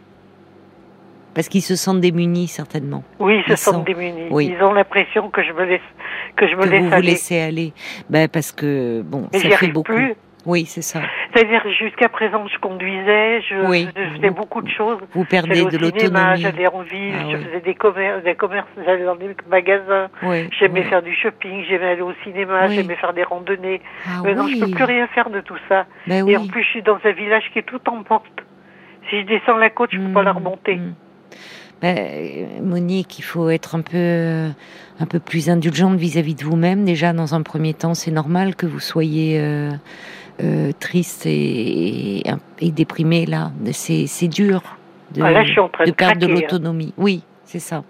Parce 1.34 1.50
qu'il 1.50 1.64
se 1.64 1.76
sent 1.76 2.00
démuni, 2.00 2.48
certainement. 2.48 3.04
Oui, 3.20 3.44
ils 3.46 3.58
se 3.58 3.58
sentent 3.58 3.86
démunis. 3.86 4.28
oui. 4.32 4.56
Ils 4.58 4.64
ont 4.64 4.72
l'impression 4.72 5.30
que 5.30 5.44
je 5.44 5.52
me 5.52 5.66
laisse, 5.66 5.82
que 6.38 6.48
je 6.48 6.56
me 6.56 6.64
que 6.64 6.70
laisse 6.70 6.84
vous 6.84 6.88
vous 6.88 6.94
aller. 6.94 7.08
laissez 7.08 7.38
aller. 7.42 7.74
Ben, 8.10 8.30
parce 8.30 8.54
que, 8.54 9.02
bon, 9.02 9.28
Mais 9.34 9.40
ça 9.40 9.58
fait 9.58 9.68
beaucoup. 9.68 9.92
plus. 9.94 10.16
Oui, 10.48 10.66
c'est 10.66 10.82
ça. 10.82 11.02
C'est-à-dire 11.34 11.62
jusqu'à 11.78 12.08
présent, 12.10 12.48
je 12.48 12.58
conduisais, 12.60 13.42
je, 13.42 13.68
Oui. 13.70 13.88
je 13.96 14.16
faisais 14.16 14.30
beaucoup 14.30 14.62
de 14.62 14.70
choses. 14.70 14.98
Vous 15.14 15.26
perdez 15.26 15.66
de 15.66 15.78
l'autonomie. 15.78 16.42
j'allais 16.42 16.68
en 16.68 16.82
ville, 16.82 17.14
Ah 17.20 17.24
je 17.30 17.36
oui. 17.38 17.44
faisais 17.44 17.60
des 17.60 17.76
commerces, 17.76 18.24
des 18.24 18.34
commerces, 18.36 18.68
j'allais 18.86 19.04
dans 19.04 19.18
des 19.18 19.36
magasins. 19.50 20.08
Oui, 20.24 20.50
J'aimais 20.58 20.84
faire 20.84 21.04
du 21.04 21.14
shopping, 21.14 21.66
j'aimais 21.70 21.88
aller 21.92 22.02
au 22.02 22.14
cinéma, 22.24 22.70
j'aimais 22.70 22.96
faire 22.96 23.14
des 23.14 23.24
randonnées. 23.24 23.82
Ah 24.08 24.22
Mais 24.24 24.34
non, 24.36 24.46
oui. 24.46 24.56
je 24.58 24.66
peux 24.66 24.72
plus 24.72 24.84
rien 24.86 25.06
faire 25.08 25.30
de 25.30 25.42
tout 25.42 25.58
ça. 25.70 25.86
Ben 26.08 26.26
Et 26.28 26.38
en 26.38 26.48
plus, 26.48 26.64
je 26.64 26.70
suis 26.70 26.82
dans 26.82 26.98
un 27.04 27.12
village 27.12 27.44
qui 27.52 27.60
est 27.60 27.64
tout 27.68 27.82
en 27.90 28.02
pente. 28.04 28.24
Si 29.10 29.22
je 29.22 29.26
descends 29.26 29.58
la 29.58 29.70
côte, 29.70 29.90
je 29.92 30.00
peux 30.00 30.14
pas 30.14 30.24
la 30.24 30.32
Mm, 30.34 30.38
remonter. 30.38 30.76
mm. 30.78 30.94
Ben, 31.82 32.48
Monique, 32.64 33.20
il 33.20 33.22
faut 33.22 33.50
être 33.52 33.76
un 33.76 33.82
peu, 33.82 33.92
euh, 33.98 34.50
un 35.00 35.06
peu 35.06 35.20
plus 35.20 35.50
indulgente 35.50 35.98
vis-à-vis 35.98 36.34
de 36.34 36.44
vous-même. 36.44 36.86
Déjà, 36.86 37.14
dans 37.14 37.36
un 37.36 37.44
premier 37.44 37.74
temps, 37.76 37.94
c'est 37.94 38.10
normal 38.12 38.56
que 38.56 38.66
vous 38.66 38.80
soyez 38.80 39.40
euh, 39.40 39.70
euh, 40.44 40.72
triste 40.80 41.26
et, 41.26 42.20
et, 42.20 42.34
et 42.62 42.72
déprimée 42.72 43.26
là. 43.26 43.52
C'est 43.72 44.08
c'est 44.08 44.28
dur 44.28 44.62
de, 45.14 45.22
Ah, 45.22 45.32
là, 45.32 45.44
je 45.44 45.52
suis 45.52 45.60
en 45.60 45.70
train 45.70 45.86
de 45.86 45.90
de 45.90 45.96
perdre 45.96 46.20
de 46.20 46.28
hein. 46.28 46.36
l'autonomie. 46.36 46.94
Oui, 46.98 47.24
c'est 47.46 47.60
ça. 47.60 47.84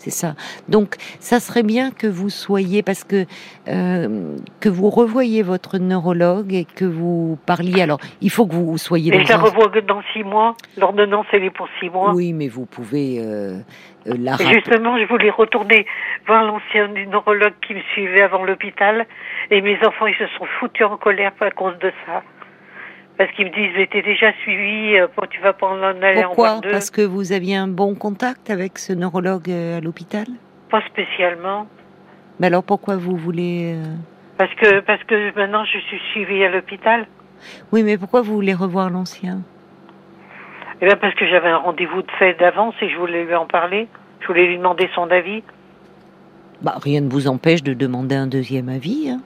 C'est 0.00 0.10
ça. 0.10 0.34
Donc, 0.70 0.96
ça 1.18 1.40
serait 1.40 1.62
bien 1.62 1.90
que 1.90 2.06
vous 2.06 2.30
soyez, 2.30 2.82
parce 2.82 3.04
que 3.04 3.26
euh, 3.68 4.36
que 4.58 4.70
vous 4.70 4.88
revoyiez 4.88 5.42
votre 5.42 5.76
neurologue 5.76 6.54
et 6.54 6.64
que 6.64 6.86
vous 6.86 7.38
parliez. 7.44 7.82
Alors, 7.82 8.00
il 8.22 8.30
faut 8.30 8.46
que 8.46 8.54
vous 8.54 8.78
soyez 8.78 9.12
dans 9.12 9.22
je 9.22 9.28
la 9.28 9.36
revois 9.36 9.68
que 9.68 9.80
dans 9.80 10.00
six 10.14 10.24
mois. 10.24 10.56
L'ordonnance, 10.78 11.26
elle 11.32 11.44
est 11.44 11.50
pour 11.50 11.68
six 11.78 11.90
mois. 11.90 12.14
oui, 12.14 12.32
mais 12.32 12.48
vous 12.48 12.64
pouvez 12.64 13.18
euh, 13.20 13.58
euh, 14.06 14.14
la 14.18 14.38
justement, 14.38 14.98
je 14.98 15.04
voulais 15.04 15.28
retourner 15.28 15.84
voir 16.26 16.44
l'ancien 16.44 16.88
neurologue 16.88 17.52
qui 17.60 17.74
me 17.74 17.82
suivait 17.92 18.22
avant 18.22 18.42
l'hôpital. 18.42 19.06
Et 19.50 19.60
mes 19.60 19.76
enfants, 19.84 20.06
ils 20.06 20.16
se 20.16 20.26
sont 20.38 20.46
foutus 20.58 20.86
en 20.86 20.96
colère 20.96 21.32
à 21.40 21.50
cause 21.50 21.78
de 21.78 21.92
ça. 22.06 22.22
Parce 23.20 23.32
qu'ils 23.32 23.44
me 23.44 23.50
disent, 23.50 23.76
mais 23.76 23.86
t'es 23.86 24.00
déjà 24.00 24.32
suivi, 24.44 24.96
euh, 24.96 25.06
tu 25.30 25.42
vas 25.42 25.52
pas 25.52 25.66
en 25.66 25.82
aller 25.82 26.24
en 26.24 26.28
Pourquoi 26.28 26.62
Parce 26.62 26.90
que 26.90 27.02
vous 27.02 27.32
aviez 27.32 27.54
un 27.54 27.68
bon 27.68 27.94
contact 27.94 28.48
avec 28.48 28.78
ce 28.78 28.94
neurologue 28.94 29.50
euh, 29.50 29.76
à 29.76 29.80
l'hôpital? 29.82 30.24
Pas 30.70 30.80
spécialement. 30.86 31.66
Mais 32.38 32.46
alors 32.46 32.64
pourquoi 32.64 32.96
vous 32.96 33.16
voulez 33.16 33.74
euh, 33.76 33.84
Parce 34.38 34.54
que, 34.54 34.80
parce 34.80 35.04
que 35.04 35.36
maintenant, 35.36 35.66
je 35.66 35.78
suis 35.80 36.00
suivie 36.12 36.42
à 36.44 36.48
l'hôpital. 36.48 37.06
Oui, 37.72 37.82
mais 37.82 37.98
pourquoi 37.98 38.22
vous 38.22 38.32
voulez 38.32 38.54
revoir 38.54 38.88
l'ancien? 38.88 39.42
Et 40.80 40.86
bien, 40.86 40.96
parce 40.96 41.14
que 41.14 41.28
j'avais 41.28 41.50
un 41.50 41.58
rendez-vous 41.58 42.00
de 42.00 42.10
fait 42.18 42.32
d'avance 42.40 42.74
et 42.80 42.88
je 42.88 42.96
voulais 42.96 43.26
lui 43.26 43.34
en 43.34 43.44
parler. 43.44 43.86
Je 44.20 44.28
voulais 44.28 44.46
lui 44.46 44.56
demander 44.56 44.88
son 44.94 45.10
avis. 45.10 45.42
Bah 46.62 46.76
rien 46.82 47.02
ne 47.02 47.10
vous 47.10 47.28
empêche 47.28 47.62
de 47.62 47.74
demander 47.74 48.14
un 48.14 48.28
deuxième 48.28 48.70
avis. 48.70 49.10
hein. 49.10 49.20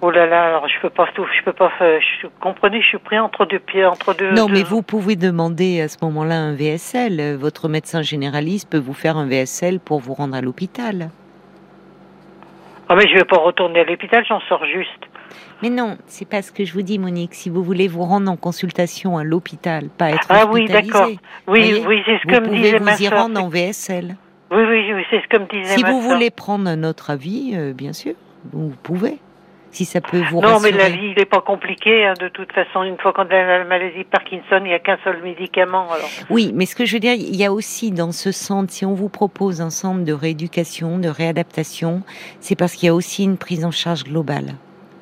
Oh 0.00 0.10
là 0.12 0.26
là, 0.26 0.44
alors 0.46 0.68
je 0.68 0.80
peux 0.80 0.90
pas 0.90 1.08
tout, 1.12 1.26
je 1.36 1.42
peux 1.44 1.52
pas 1.52 1.70
faire, 1.76 2.00
je, 2.00 2.28
comprenez, 2.40 2.80
je 2.80 2.86
suis 2.86 2.98
pris 2.98 3.18
entre 3.18 3.46
deux 3.46 3.58
pieds, 3.58 3.84
entre 3.84 4.14
deux. 4.14 4.30
non, 4.32 4.48
mais 4.48 4.62
vous 4.62 4.80
pouvez 4.82 5.16
demander 5.16 5.80
à 5.80 5.88
ce 5.88 5.96
moment-là 6.02 6.36
un 6.36 6.54
VSL. 6.54 7.34
Votre 7.36 7.68
médecin 7.68 8.02
généraliste 8.02 8.70
peut 8.70 8.78
vous 8.78 8.94
faire 8.94 9.16
un 9.16 9.26
VSL 9.26 9.80
pour 9.80 9.98
vous 9.98 10.14
rendre 10.14 10.36
à 10.36 10.40
l'hôpital. 10.40 11.10
Ah 12.88 12.94
mais 12.96 13.06
je 13.08 13.14
vais 13.14 13.24
pas 13.24 13.38
retourner 13.38 13.80
à 13.80 13.84
l'hôpital, 13.84 14.24
j'en 14.28 14.40
sors 14.48 14.64
juste. 14.64 15.04
Mais 15.62 15.68
non, 15.70 15.98
c'est 16.06 16.28
pas 16.28 16.40
ce 16.42 16.52
que 16.52 16.64
je 16.64 16.72
vous 16.72 16.82
dis, 16.82 16.98
Monique. 17.00 17.34
Si 17.34 17.50
vous 17.50 17.64
voulez 17.64 17.88
vous 17.88 18.02
rendre 18.04 18.30
en 18.30 18.36
consultation 18.36 19.18
à 19.18 19.24
l'hôpital, 19.24 19.88
pas 19.88 20.10
être 20.10 20.26
Ah 20.30 20.46
oui, 20.50 20.66
d'accord. 20.66 21.08
Oui, 21.48 21.82
oui, 21.86 22.02
c'est 22.06 22.18
ce 22.18 22.22
vous 22.28 22.34
que 22.34 22.40
me 22.40 22.44
pouvez 22.46 22.56
disait 22.62 22.78
vous 22.78 22.84
ma 22.84 22.94
y 22.94 23.04
soeur. 23.04 23.18
rendre 23.18 23.42
en 23.42 23.48
VSL. 23.48 24.16
Oui, 24.52 24.62
oui, 24.62 24.92
oui, 24.94 25.02
c'est 25.10 25.20
ce 25.20 25.26
que 25.28 25.38
me 25.38 25.46
disait 25.46 25.74
Si 25.76 25.82
ma 25.82 25.90
vous 25.90 26.00
voulez 26.00 26.30
prendre 26.30 26.68
un 26.70 26.84
autre 26.84 27.10
avis, 27.10 27.52
euh, 27.56 27.72
bien 27.74 27.92
sûr, 27.92 28.14
vous 28.52 28.72
pouvez. 28.82 29.18
Si 29.70 29.84
ça 29.84 30.00
peut 30.00 30.20
vous 30.30 30.40
Non, 30.40 30.60
mais 30.60 30.70
rassurer. 30.70 30.72
la 30.78 30.88
vie, 30.88 31.08
il 31.10 31.14
n'est 31.18 31.24
pas 31.26 31.40
compliqué. 31.42 32.06
hein, 32.06 32.14
de 32.18 32.28
toute 32.28 32.50
façon, 32.52 32.82
une 32.84 32.96
fois 32.96 33.12
qu'on 33.12 33.22
a 33.22 33.58
la 33.58 33.64
maladie 33.64 33.98
de 33.98 34.04
Parkinson, 34.04 34.58
il 34.60 34.64
n'y 34.64 34.72
a 34.72 34.78
qu'un 34.78 34.98
seul 35.04 35.22
médicament. 35.22 35.90
Alors. 35.92 36.08
Oui, 36.30 36.52
mais 36.54 36.64
ce 36.66 36.74
que 36.74 36.84
je 36.86 36.94
veux 36.94 37.00
dire, 37.00 37.12
il 37.14 37.36
y 37.36 37.44
a 37.44 37.52
aussi 37.52 37.90
dans 37.90 38.10
ce 38.12 38.32
centre, 38.32 38.72
si 38.72 38.84
on 38.86 38.94
vous 38.94 39.08
propose 39.10 39.60
un 39.60 39.70
centre 39.70 40.04
de 40.04 40.12
rééducation, 40.12 40.98
de 40.98 41.08
réadaptation, 41.08 42.02
c'est 42.40 42.56
parce 42.56 42.74
qu'il 42.74 42.86
y 42.86 42.90
a 42.90 42.94
aussi 42.94 43.24
une 43.24 43.36
prise 43.36 43.64
en 43.64 43.70
charge 43.70 44.04
globale. 44.04 44.54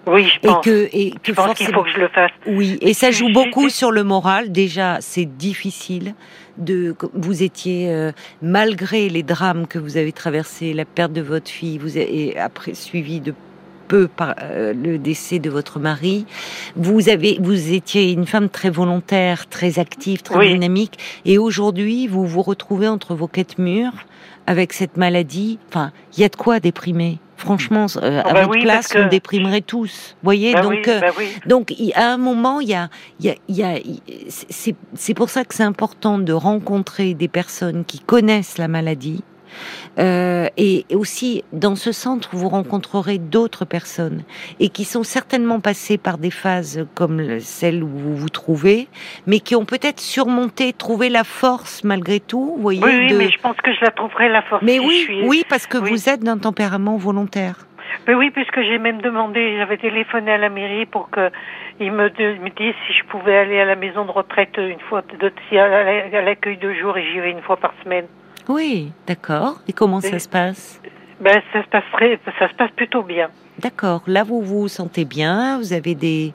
Oui, 0.08 0.24
je 0.24 0.48
Et 0.48 0.52
pense. 0.52 0.64
que, 0.64 0.88
et 0.92 1.10
que 1.10 1.16
je 1.24 1.32
pense 1.32 1.54
qu'il 1.54 1.66
faut 1.72 1.82
que 1.82 1.90
je 1.90 1.98
le 1.98 2.06
fasse. 2.08 2.30
Oui, 2.46 2.78
et 2.80 2.94
ça 2.94 3.10
joue 3.10 3.28
beaucoup 3.32 3.68
sur 3.68 3.90
le 3.90 4.04
moral. 4.04 4.52
Déjà, 4.52 4.98
c'est 5.00 5.24
difficile 5.24 6.14
de. 6.58 6.94
Vous 7.12 7.42
étiez 7.42 7.90
euh, 7.92 8.12
malgré 8.40 9.08
les 9.08 9.24
drames 9.24 9.66
que 9.66 9.80
vous 9.80 9.96
avez 9.96 10.12
traversés, 10.12 10.74
la 10.74 10.84
perte 10.84 11.12
de 11.12 11.22
votre 11.22 11.48
fille, 11.50 11.78
vous 11.78 11.96
avez 11.96 12.38
après 12.38 12.74
suivi 12.74 13.18
de 13.20 13.34
peu 13.86 14.08
par 14.08 14.34
euh, 14.42 14.72
le 14.72 14.98
décès 14.98 15.38
de 15.38 15.50
votre 15.50 15.78
mari. 15.78 16.26
Vous 16.76 17.08
avez, 17.08 17.38
vous 17.40 17.72
étiez 17.72 18.12
une 18.12 18.26
femme 18.26 18.48
très 18.48 18.70
volontaire, 18.70 19.48
très 19.48 19.78
active, 19.78 20.22
très 20.22 20.48
dynamique, 20.48 20.98
et 21.24 21.38
aujourd'hui, 21.38 22.06
vous 22.06 22.26
vous 22.26 22.42
retrouvez 22.42 22.88
entre 22.88 23.14
vos 23.14 23.28
quatre 23.28 23.58
murs 23.58 23.94
avec 24.46 24.72
cette 24.72 24.96
maladie. 24.96 25.58
Enfin, 25.68 25.92
il 26.16 26.20
y 26.20 26.24
a 26.24 26.28
de 26.28 26.36
quoi 26.36 26.60
déprimer. 26.60 27.18
Franchement, 27.36 27.86
euh, 27.96 28.22
à 28.24 28.32
bah 28.32 28.46
votre 28.46 28.60
place, 28.60 28.94
on 28.96 29.08
déprimerait 29.08 29.60
tous. 29.60 30.16
Voyez, 30.22 30.54
bah 30.54 30.62
donc, 30.62 30.88
euh, 30.88 31.00
bah 31.00 31.08
donc, 31.46 31.74
à 31.94 32.12
un 32.12 32.16
moment, 32.16 32.60
il 32.60 32.68
y 32.68 32.74
a, 32.74 32.88
il 33.20 33.26
y 33.26 33.30
a, 33.30 33.34
il 33.48 33.56
y 33.56 33.62
a 33.62 33.78
c'est 34.94 35.14
pour 35.14 35.28
ça 35.28 35.44
que 35.44 35.54
c'est 35.54 35.62
important 35.62 36.18
de 36.18 36.32
rencontrer 36.32 37.12
des 37.12 37.28
personnes 37.28 37.84
qui 37.84 38.00
connaissent 38.00 38.56
la 38.56 38.68
maladie, 38.68 39.22
euh, 39.98 40.48
et 40.56 40.84
aussi, 40.92 41.44
dans 41.52 41.76
ce 41.76 41.92
centre, 41.92 42.30
vous 42.32 42.48
rencontrerez 42.48 43.18
d'autres 43.18 43.64
personnes 43.64 44.22
et 44.60 44.68
qui 44.68 44.84
sont 44.84 45.02
certainement 45.02 45.60
passées 45.60 45.98
par 45.98 46.18
des 46.18 46.30
phases 46.30 46.86
comme 46.94 47.40
celle 47.40 47.82
où 47.82 47.88
vous 47.88 48.16
vous 48.16 48.28
trouvez, 48.28 48.88
mais 49.26 49.40
qui 49.40 49.56
ont 49.56 49.64
peut-être 49.64 50.00
surmonté, 50.00 50.72
trouvé 50.72 51.08
la 51.08 51.24
force 51.24 51.84
malgré 51.84 52.20
tout. 52.20 52.54
Vous 52.56 52.62
voyez, 52.62 52.84
oui, 52.84 53.14
mais 53.14 53.30
je 53.30 53.40
pense 53.40 53.56
que 53.56 53.72
je 53.72 53.80
la 53.80 53.90
trouverai 53.90 54.28
la 54.28 54.42
force. 54.42 54.62
Mais 54.62 54.78
oui, 54.78 55.22
oui, 55.24 55.44
parce 55.48 55.66
que 55.66 55.78
vous 55.78 56.08
êtes 56.08 56.20
d'un 56.20 56.38
tempérament 56.38 56.96
volontaire. 56.96 57.66
Mais 58.06 58.14
oui, 58.14 58.30
puisque 58.30 58.60
j'ai 58.60 58.78
même 58.78 59.00
demandé, 59.00 59.56
j'avais 59.56 59.78
téléphoné 59.78 60.32
à 60.32 60.38
la 60.38 60.48
mairie 60.48 60.86
pour 60.86 61.10
que 61.10 61.30
me, 61.80 61.88
me 61.88 62.50
disent 62.50 62.74
si 62.86 62.92
je 62.92 63.04
pouvais 63.06 63.36
aller 63.36 63.60
à 63.60 63.64
la 63.64 63.76
maison 63.76 64.04
de 64.04 64.10
retraite 64.10 64.56
une 64.58 64.80
fois, 64.88 65.02
de, 65.02 65.32
à 65.58 66.22
l'accueil 66.22 66.56
de 66.56 66.72
jour 66.74 66.96
et 66.96 67.04
j'y 67.04 67.20
vais 67.20 67.30
une 67.30 67.42
fois 67.42 67.56
par 67.56 67.74
semaine. 67.82 68.06
Oui, 68.48 68.92
d'accord. 69.06 69.60
Et 69.68 69.72
comment 69.72 70.00
ça 70.00 70.18
se 70.18 70.28
passe 70.28 70.80
ben, 71.18 71.40
ça 71.52 71.62
se 71.62 71.68
passerait, 71.68 72.18
ça 72.38 72.48
se 72.48 72.54
passe 72.54 72.70
plutôt 72.72 73.02
bien. 73.02 73.30
D'accord. 73.58 74.02
Là, 74.06 74.22
vous 74.22 74.42
vous 74.42 74.68
sentez 74.68 75.06
bien 75.06 75.58
Vous 75.58 75.72
avez 75.72 75.94
des 75.94 76.34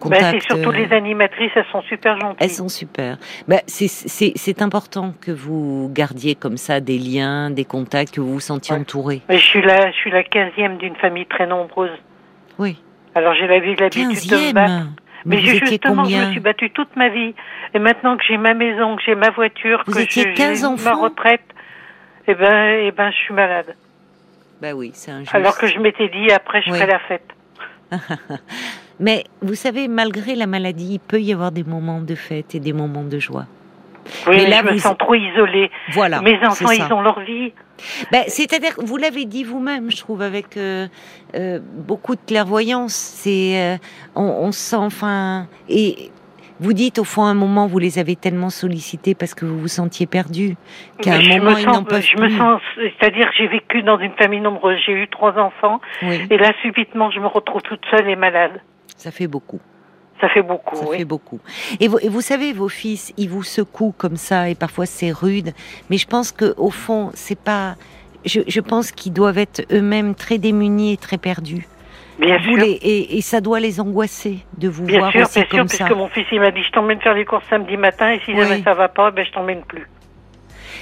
contacts 0.00 0.22
ben, 0.22 0.40
C'est 0.40 0.54
surtout 0.54 0.72
les 0.72 0.92
animatrices, 0.92 1.52
elles 1.54 1.64
sont 1.70 1.82
super 1.82 2.18
gentilles. 2.18 2.36
Elles 2.40 2.50
sont 2.50 2.68
super. 2.68 3.18
Ben, 3.46 3.60
c'est 3.66 4.62
important 4.62 5.14
que 5.20 5.30
vous 5.30 5.90
gardiez 5.92 6.34
comme 6.34 6.56
ça 6.56 6.80
des 6.80 6.98
liens, 6.98 7.50
des 7.50 7.64
contacts, 7.64 8.14
que 8.16 8.20
vous 8.20 8.34
vous 8.34 8.40
sentiez 8.40 8.74
entouré. 8.74 9.22
Mais 9.28 9.38
je 9.38 9.44
suis 9.44 9.62
la, 9.62 9.92
je 9.92 9.96
suis 9.96 10.10
la 10.10 10.24
quinzième 10.24 10.76
d'une 10.78 10.96
famille 10.96 11.26
très 11.26 11.46
nombreuse. 11.46 11.96
Oui. 12.58 12.82
Alors 13.14 13.34
j'ai 13.34 13.46
l'habitude 13.46 14.08
de 14.08 14.48
me 14.48 14.52
battre. 14.52 14.86
Mais, 15.26 15.38
justement, 15.40 16.04
je 16.04 16.16
me 16.16 16.30
suis 16.30 16.40
battue 16.40 16.70
toute 16.70 16.94
ma 16.96 17.08
vie. 17.08 17.34
Et 17.74 17.78
maintenant 17.78 18.16
que 18.16 18.22
j'ai 18.26 18.36
ma 18.36 18.54
maison, 18.54 18.96
que 18.96 19.02
j'ai 19.04 19.14
ma 19.14 19.30
voiture, 19.30 19.82
vous 19.86 19.92
que 19.92 20.08
j'ai 20.08 20.34
ma 20.84 20.94
retraite, 20.94 21.42
eh 22.28 22.34
ben, 22.34 22.86
eh 22.86 22.92
ben, 22.92 23.10
je 23.10 23.16
suis 23.16 23.34
malade. 23.34 23.74
Bah 24.62 24.72
oui, 24.74 24.92
c'est 24.94 25.10
injuste. 25.10 25.34
Alors 25.34 25.58
que 25.58 25.66
je 25.66 25.78
m'étais 25.78 26.08
dit, 26.08 26.30
après, 26.30 26.62
je 26.62 26.70
ferai 26.70 26.86
la 26.86 26.98
fête. 27.00 27.28
Mais 29.00 29.24
vous 29.42 29.54
savez, 29.54 29.88
malgré 29.88 30.34
la 30.34 30.46
maladie, 30.46 30.94
il 30.94 31.00
peut 31.00 31.20
y 31.20 31.32
avoir 31.32 31.52
des 31.52 31.64
moments 31.64 32.00
de 32.00 32.14
fête 32.14 32.54
et 32.54 32.60
des 32.60 32.72
moments 32.72 33.04
de 33.04 33.18
joie. 33.18 33.46
Oui, 34.26 34.36
mais 34.36 34.46
là, 34.48 34.62
je 34.66 34.72
me 34.72 34.78
sens 34.78 34.96
trop 34.98 35.14
isolée. 35.14 35.70
Voilà. 35.92 36.20
Mes 36.20 36.38
enfants, 36.46 36.70
ils 36.70 36.92
ont 36.92 37.00
leur 37.00 37.20
vie. 37.20 37.52
Ben, 38.10 38.24
C'est-à-dire, 38.26 38.72
vous 38.78 38.96
l'avez 38.96 39.24
dit 39.24 39.44
vous-même, 39.44 39.90
je 39.90 39.98
trouve, 39.98 40.22
avec 40.22 40.56
euh, 40.56 40.86
euh, 41.34 41.58
beaucoup 41.62 42.14
de 42.14 42.20
clairvoyance. 42.26 42.94
C'est, 42.94 43.60
euh, 43.60 43.76
on, 44.14 44.22
on, 44.22 44.52
sent, 44.52 44.76
enfin, 44.76 45.46
et 45.68 46.10
vous 46.58 46.72
dites 46.72 46.98
au 46.98 47.04
fond, 47.04 47.24
à 47.24 47.28
un 47.28 47.34
moment, 47.34 47.66
vous 47.66 47.78
les 47.78 47.98
avez 47.98 48.16
tellement 48.16 48.50
sollicités 48.50 49.14
parce 49.14 49.34
que 49.34 49.44
vous 49.44 49.58
vous 49.58 49.68
sentiez 49.68 50.06
perdu, 50.06 50.56
qu'à 51.02 51.14
un 51.14 51.38
moment, 51.38 51.56
ils 51.56 51.66
n'en 51.66 51.84
peuvent 51.84 52.00
je 52.00 52.16
Me 52.16 52.30
sens, 52.30 52.60
c'est-à-dire, 52.76 53.30
j'ai 53.36 53.48
vécu 53.48 53.82
dans 53.82 53.98
une 53.98 54.12
famille 54.12 54.40
nombreuse. 54.40 54.80
J'ai 54.86 54.92
eu 54.92 55.08
trois 55.08 55.36
enfants, 55.38 55.80
et 56.02 56.38
là, 56.38 56.52
subitement, 56.62 57.10
je 57.10 57.20
me 57.20 57.26
retrouve 57.26 57.62
toute 57.62 57.84
seule 57.90 58.08
et 58.08 58.16
malade. 58.16 58.62
Ça 58.96 59.10
fait 59.10 59.26
beaucoup. 59.26 59.60
Ça 60.20 60.28
fait 60.28 60.42
beaucoup. 60.42 60.76
Ça 60.76 60.86
fait 60.86 61.04
beaucoup. 61.04 61.40
Et 61.80 61.88
vous, 61.88 61.98
et 62.00 62.08
vous, 62.08 62.20
savez, 62.20 62.52
vos 62.52 62.68
fils, 62.68 63.12
ils 63.16 63.28
vous 63.28 63.42
secouent 63.42 63.94
comme 63.96 64.16
ça, 64.16 64.48
et 64.48 64.54
parfois 64.54 64.86
c'est 64.86 65.10
rude. 65.10 65.52
Mais 65.90 65.98
je 65.98 66.06
pense 66.06 66.32
que 66.32 66.54
au 66.56 66.70
fond, 66.70 67.10
c'est 67.14 67.38
pas. 67.38 67.74
Je, 68.24 68.40
je 68.46 68.60
pense 68.60 68.92
qu'ils 68.92 69.12
doivent 69.12 69.38
être 69.38 69.62
eux-mêmes 69.70 70.14
très 70.14 70.38
démunis 70.38 70.94
et 70.94 70.96
très 70.96 71.18
perdus. 71.18 71.66
Bien 72.18 72.40
sûr. 72.40 72.58
et, 72.62 73.18
et, 73.18 73.20
ça 73.20 73.42
doit 73.42 73.60
les 73.60 73.78
angoisser 73.78 74.38
de 74.56 74.68
vous 74.68 74.84
bien 74.84 75.00
voir 75.00 75.12
sûr, 75.12 75.22
aussi 75.22 75.40
bien 75.40 75.48
comme 75.50 75.68
sûr, 75.68 75.78
ça. 75.78 75.84
puisque 75.84 75.98
mon 75.98 76.08
fils 76.08 76.26
il 76.32 76.40
m'a 76.40 76.50
dit 76.50 76.62
je 76.62 76.72
t'emmène 76.72 76.98
faire 76.98 77.12
les 77.12 77.26
courses 77.26 77.44
samedi 77.50 77.76
matin 77.76 78.10
et 78.10 78.20
si 78.24 78.34
jamais 78.34 78.62
ça 78.62 78.72
va 78.72 78.88
pas, 78.88 79.10
ben 79.10 79.24
je 79.24 79.32
t'emmène 79.32 79.60
plus. 79.62 79.86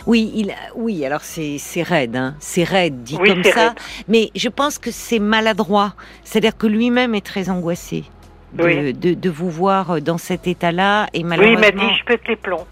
Oui, 0.06 0.30
il, 0.34 0.54
oui, 0.76 1.04
alors 1.04 1.22
c'est 1.22 1.58
c'est 1.58 1.82
raide, 1.82 2.14
hein. 2.14 2.34
c'est 2.38 2.62
raide 2.62 3.02
dit 3.02 3.18
comme 3.18 3.42
ça, 3.42 3.74
mais 4.06 4.30
je 4.36 4.48
pense 4.48 4.78
que 4.78 4.92
c'est 4.92 5.18
maladroit. 5.18 5.94
C'est-à-dire 6.22 6.56
que 6.56 6.68
lui-même 6.68 7.14
est 7.16 7.24
très 7.24 7.50
angoissé 7.50 8.04
de, 8.54 9.14
de, 9.14 9.30
vous 9.30 9.50
voir 9.50 10.00
dans 10.00 10.18
cet 10.18 10.46
état-là. 10.46 11.08
Et 11.12 11.22
malheureusement... 11.22 11.60
Oui, 11.60 11.66
il 11.72 11.76
m'a 11.76 11.86
dit, 11.86 11.98
je 11.98 12.04
pète 12.04 12.26
les 12.28 12.36
plombs. 12.36 12.66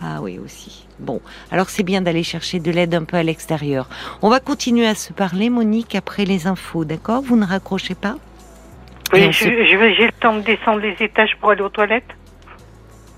Ah 0.00 0.20
oui, 0.20 0.40
aussi. 0.44 0.86
Bon, 0.98 1.20
alors 1.50 1.70
c'est 1.70 1.82
bien 1.82 2.02
d'aller 2.02 2.22
chercher 2.22 2.58
de 2.58 2.70
l'aide 2.70 2.94
un 2.94 3.04
peu 3.04 3.16
à 3.16 3.22
l'extérieur. 3.22 3.88
On 4.20 4.30
va 4.30 4.40
continuer 4.40 4.86
à 4.86 4.94
se 4.94 5.12
parler, 5.12 5.48
Monique, 5.48 5.94
après 5.94 6.24
les 6.24 6.46
infos, 6.46 6.84
d'accord? 6.84 7.22
Vous 7.22 7.36
ne 7.36 7.44
raccrochez 7.44 7.94
pas? 7.94 8.16
Oui, 9.12 9.30
j'ai 9.32 9.50
le 9.50 10.20
temps 10.20 10.36
de 10.36 10.42
descendre 10.42 10.80
les 10.80 10.96
étages 11.00 11.36
pour 11.40 11.50
aller 11.50 11.62
aux 11.62 11.68
toilettes? 11.68 12.04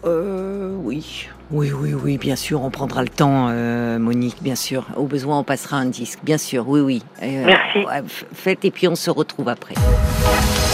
Euh, 0.04 0.74
oui. 0.76 1.28
Oui, 1.50 1.72
oui, 1.72 1.94
oui, 1.94 2.18
bien 2.18 2.36
sûr, 2.36 2.62
on 2.62 2.70
prendra 2.70 3.02
le 3.02 3.08
temps, 3.08 3.48
euh, 3.50 3.98
Monique, 3.98 4.42
bien 4.42 4.56
sûr. 4.56 4.86
Au 4.96 5.04
besoin, 5.04 5.38
on 5.38 5.44
passera 5.44 5.76
un 5.76 5.86
disque, 5.86 6.20
bien 6.22 6.38
sûr, 6.38 6.68
oui, 6.68 6.80
oui. 6.80 7.02
Euh, 7.22 7.44
Merci. 7.46 7.86
faites 8.32 8.64
et 8.64 8.70
puis 8.70 8.88
on 8.88 8.94
se 8.94 9.10
retrouve 9.10 9.48
après. 9.48 9.74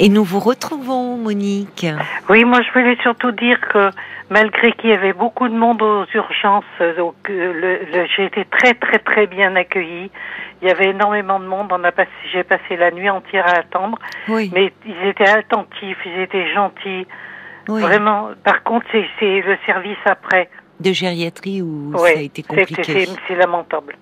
Et 0.00 0.08
nous 0.08 0.24
vous 0.24 0.38
retrouvons, 0.38 1.16
Monique. 1.16 1.86
Oui, 2.28 2.44
moi 2.44 2.60
je 2.62 2.72
voulais 2.72 2.96
surtout 3.02 3.32
dire 3.32 3.60
que 3.60 3.90
malgré 4.30 4.72
qu'il 4.72 4.90
y 4.90 4.92
avait 4.92 5.12
beaucoup 5.12 5.48
de 5.48 5.54
monde 5.56 5.82
aux 5.82 6.06
urgences, 6.14 6.64
donc 6.96 7.14
le, 7.28 8.06
j'ai 8.16 8.26
été 8.26 8.44
très 8.44 8.74
très 8.74 8.98
très 8.98 9.26
bien 9.26 9.56
accueillie. 9.56 10.10
Il 10.62 10.68
y 10.68 10.70
avait 10.70 10.90
énormément 10.90 11.40
de 11.40 11.46
monde. 11.46 11.68
On 11.72 11.82
a 11.84 11.92
passé, 11.92 12.10
j'ai 12.32 12.44
passé 12.44 12.76
la 12.76 12.90
nuit 12.90 13.10
entière 13.10 13.46
à 13.46 13.58
attendre. 13.58 13.98
Oui. 14.28 14.50
Mais 14.54 14.72
ils 14.86 15.08
étaient 15.08 15.28
attentifs, 15.28 15.98
ils 16.04 16.20
étaient 16.20 16.52
gentils. 16.52 17.06
Oui. 17.68 17.80
Vraiment. 17.80 18.30
Par 18.44 18.62
contre, 18.62 18.86
c'est, 18.92 19.04
c'est 19.18 19.40
le 19.40 19.56
service 19.66 19.98
après. 20.04 20.48
De 20.80 20.92
gériatrie 20.92 21.60
où 21.60 21.92
ça 21.96 22.06
a 22.06 22.20
été 22.20 22.42
compliqué? 22.42 22.82
C'est, 22.84 23.08
c'est, 23.26 23.34
lamentable. 23.34 23.96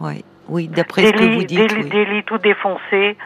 Oui, 0.00 0.24
oui. 0.48 0.68
D'après 0.68 1.06
ce 1.06 1.12
que 1.12 1.34
vous 1.34 1.44
dites. 1.44 1.68
Des, 1.68 1.74
oui. 1.74 1.88
des 1.88 2.04
lits 2.04 2.24
tout 2.24 2.38
défoncés, 2.38 3.16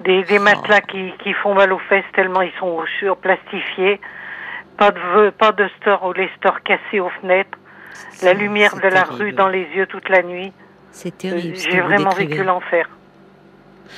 des, 0.00 0.24
des 0.24 0.38
matelas 0.38 0.80
qui, 0.82 1.12
qui 1.22 1.32
font 1.34 1.54
mal 1.54 1.72
aux 1.72 1.78
fesses 1.78 2.04
tellement 2.14 2.42
ils 2.42 2.52
sont 2.58 2.84
surplastifiés 2.98 4.00
pas 4.76 4.90
de 4.90 5.30
pas 5.30 5.52
de 5.52 5.68
store 5.80 6.04
ou 6.04 6.12
les 6.12 6.28
stores 6.36 6.62
cassés 6.62 7.00
aux 7.00 7.10
fenêtres, 7.20 7.58
la 8.22 8.32
lumière 8.32 8.76
de 8.76 8.88
la 8.88 9.04
rue 9.04 9.32
dans 9.32 9.48
les 9.48 9.66
yeux 9.74 9.86
toute 9.86 10.08
la 10.08 10.22
nuit. 10.22 10.52
C'est 10.90 11.16
terrible. 11.16 11.56
J'ai 11.56 11.80
vraiment 11.80 12.10
vécu 12.10 12.42
l'enfer. 12.42 12.88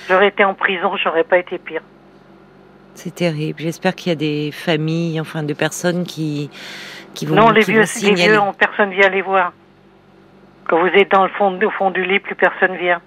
J'aurais 0.09 0.29
été 0.29 0.45
en 0.45 0.55
prison, 0.55 0.97
j'aurais 1.03 1.25
pas 1.25 1.39
été 1.39 1.59
pire. 1.59 1.83
C'est 2.95 3.15
terrible. 3.15 3.61
J'espère 3.61 3.95
qu'il 3.95 4.11
y 4.11 4.13
a 4.13 4.17
des 4.17 4.51
familles, 4.53 5.21
enfin, 5.21 5.43
de 5.43 5.55
personnes 5.55 6.05
qui 6.05 6.51
qui 7.15 7.27
vont. 7.27 7.37
Non, 7.37 7.51
les 7.51 7.63
vieux, 7.63 7.85
les 8.03 8.15
vieux, 8.15 8.41
on, 8.41 8.53
personne 8.53 8.91
vient 8.91 9.09
les 9.09 9.23
voir. 9.23 9.53
Quand 10.69 10.81
vous 10.81 10.89
êtes 10.89 11.11
dans 11.11 11.25
le 11.25 11.31
fond, 11.31 11.59
au 11.61 11.71
fond 11.71 11.91
du 11.91 12.05
lit, 12.05 12.21
plus 12.21 12.35
personne 12.35 12.77
vient. 12.77 13.01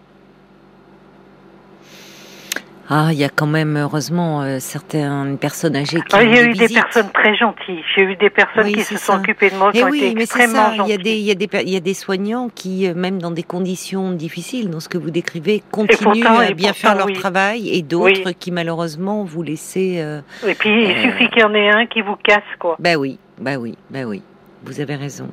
Ah, 2.94 3.08
il 3.14 3.18
y 3.18 3.24
a 3.24 3.30
quand 3.30 3.48
même 3.48 3.78
heureusement 3.78 4.42
euh, 4.42 4.58
certaines 4.60 5.38
personnes 5.38 5.78
âgées 5.78 6.02
qui. 6.02 6.14
Ah, 6.14 6.24
il 6.24 6.36
y 6.36 6.38
a 6.38 6.44
eu 6.44 6.52
des 6.52 6.68
personnes 6.68 7.10
très 7.14 7.34
gentilles. 7.38 7.82
J'ai 7.96 8.04
eu 8.04 8.16
des 8.18 8.30
personnes 8.30 8.66
oui, 8.66 8.74
qui 8.74 8.84
se 8.84 8.98
ça. 8.98 9.14
sont 9.14 9.20
occupées 9.20 9.50
de 9.50 9.56
moi, 9.56 9.72
qui 9.72 9.80
Et 9.80 9.84
ont 9.86 9.90
oui, 9.90 10.00
été 10.04 10.14
mais 10.16 10.24
extrêmement 10.24 10.72
ça. 10.72 10.76
gentilles. 10.76 10.84
Il 10.88 10.92
y, 10.92 11.00
a 11.00 11.04
des, 11.04 11.16
il, 11.16 11.24
y 11.26 11.32
a 11.32 11.36
des, 11.36 11.50
il 11.64 11.70
y 11.70 11.76
a 11.78 11.80
des 11.80 11.94
soignants 11.94 12.50
qui, 12.54 12.88
euh, 12.90 12.94
même 12.94 13.22
dans 13.22 13.32
des 13.32 13.44
conditions 13.44 14.12
difficiles, 14.12 14.70
dans 14.70 14.82
ce 14.82 14.90
que 14.90 14.98
vous 14.98 15.10
décrivez, 15.10 15.64
continuent 15.72 16.22
pourtant, 16.22 16.40
à 16.40 16.52
bien 16.52 16.72
pourtant, 16.72 16.74
faire 16.74 16.96
leur 16.98 17.06
oui. 17.06 17.14
travail, 17.14 17.70
et 17.70 17.82
d'autres 17.82 18.32
qui 18.32 18.52
malheureusement 18.52 19.24
vous 19.24 19.42
laissez. 19.42 20.00
euh, 20.02 20.20
Et 20.46 20.54
puis, 20.56 20.70
il 20.70 20.92
Euh. 20.92 21.02
suffit 21.12 21.30
qu'il 21.30 21.42
y 21.42 21.46
en 21.46 21.54
ait 21.54 21.70
un 21.70 21.86
qui 21.86 22.02
vous 22.02 22.18
casse, 22.18 22.44
quoi. 22.60 22.76
Bah 22.78 22.96
oui, 22.98 23.18
bah 23.40 23.56
oui, 23.58 23.78
bah 23.90 24.02
oui. 24.06 24.22
Vous 24.64 24.80
avez 24.80 24.96
raison. 24.96 25.28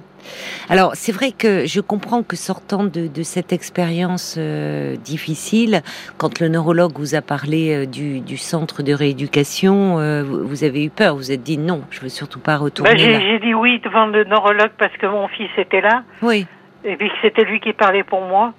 Alors, 0.71 0.93
c'est 0.95 1.13
vrai 1.13 1.33
que 1.33 1.67
je 1.67 1.81
comprends 1.81 2.23
que 2.23 2.35
sortant 2.35 2.85
de, 2.85 3.09
de 3.09 3.23
cette 3.23 3.53
expérience 3.53 4.37
euh, 4.39 4.97
difficile, 4.97 5.83
quand 6.17 6.41
le 6.41 6.49
neurologue 6.49 6.93
vous 6.99 7.15
a 7.15 7.21
parlé 7.21 7.75
euh, 7.75 7.87
du, 7.87 8.21
du 8.21 8.39
centre 8.39 8.83
de 8.83 8.95
rééducation, 8.95 9.99
euh, 9.99 10.23
vous, 10.23 10.65
avez 10.65 10.85
eu 10.85 10.91
peur. 10.91 11.15
Vous 11.15 11.31
êtes 11.31 11.43
dit 11.43 11.59
non, 11.59 11.83
je 11.91 12.01
veux 12.01 12.09
surtout 12.09 12.41
pas 12.41 12.57
retourner 12.57 12.91
Bah, 12.91 12.97
j'ai 12.97 13.39
dit 13.41 13.53
oui 13.53 13.81
devant 13.81 14.07
le 14.07 14.25
neurologue 14.25 14.73
parce 14.79 14.97
que 14.97 15.07
mon 15.07 15.29
fils 15.29 15.51
était 15.59 15.83
là, 15.83 16.05
Oui, 16.23 16.47
et 16.85 16.97
puis 16.97 17.09
que 17.11 17.17
c'était 17.21 17.45
lui 17.45 17.61
qui 17.61 17.75
parlait 17.75 18.05
pour 18.05 18.23
moi. 18.23 18.55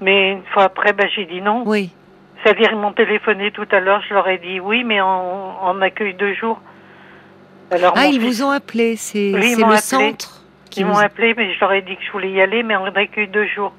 Mais 0.00 0.32
une 0.32 0.42
fois 0.52 0.64
après, 0.64 0.92
bah, 0.92 1.04
j'ai 1.14 1.26
dit 1.26 1.40
non. 1.40 1.64
oui. 1.66 1.90
C'est-à-dire, 2.42 2.68
ils 2.72 2.78
m'ont 2.78 2.92
téléphoné 2.92 3.52
tout 3.52 3.66
à 3.72 3.80
l'heure, 3.80 4.02
je 4.06 4.12
leur 4.12 4.28
ai 4.28 4.36
dit 4.36 4.60
oui, 4.60 4.84
mais 4.84 5.00
en, 5.00 5.56
en 5.62 5.80
accueil 5.80 6.12
de 6.14 6.34
jour. 6.34 6.60
Alors, 7.70 7.94
ah, 7.96 8.06
ils 8.06 8.20
vous 8.20 8.42
ont 8.42 8.50
appelé, 8.50 8.96
c'est 8.96 9.32
le 9.32 9.76
centre 9.76 10.42
Ils 10.76 10.86
m'ont 10.86 10.96
appelé, 10.98 11.34
mais 11.36 11.52
je 11.54 11.60
leur 11.60 11.72
ai 11.72 11.82
dit 11.82 11.96
que 11.96 12.02
je 12.06 12.12
voulais 12.12 12.30
y 12.30 12.40
aller, 12.40 12.62
mais 12.62 12.76
en 12.76 12.84
accueil 12.86 13.28
de 13.28 13.44
jour. 13.46 13.72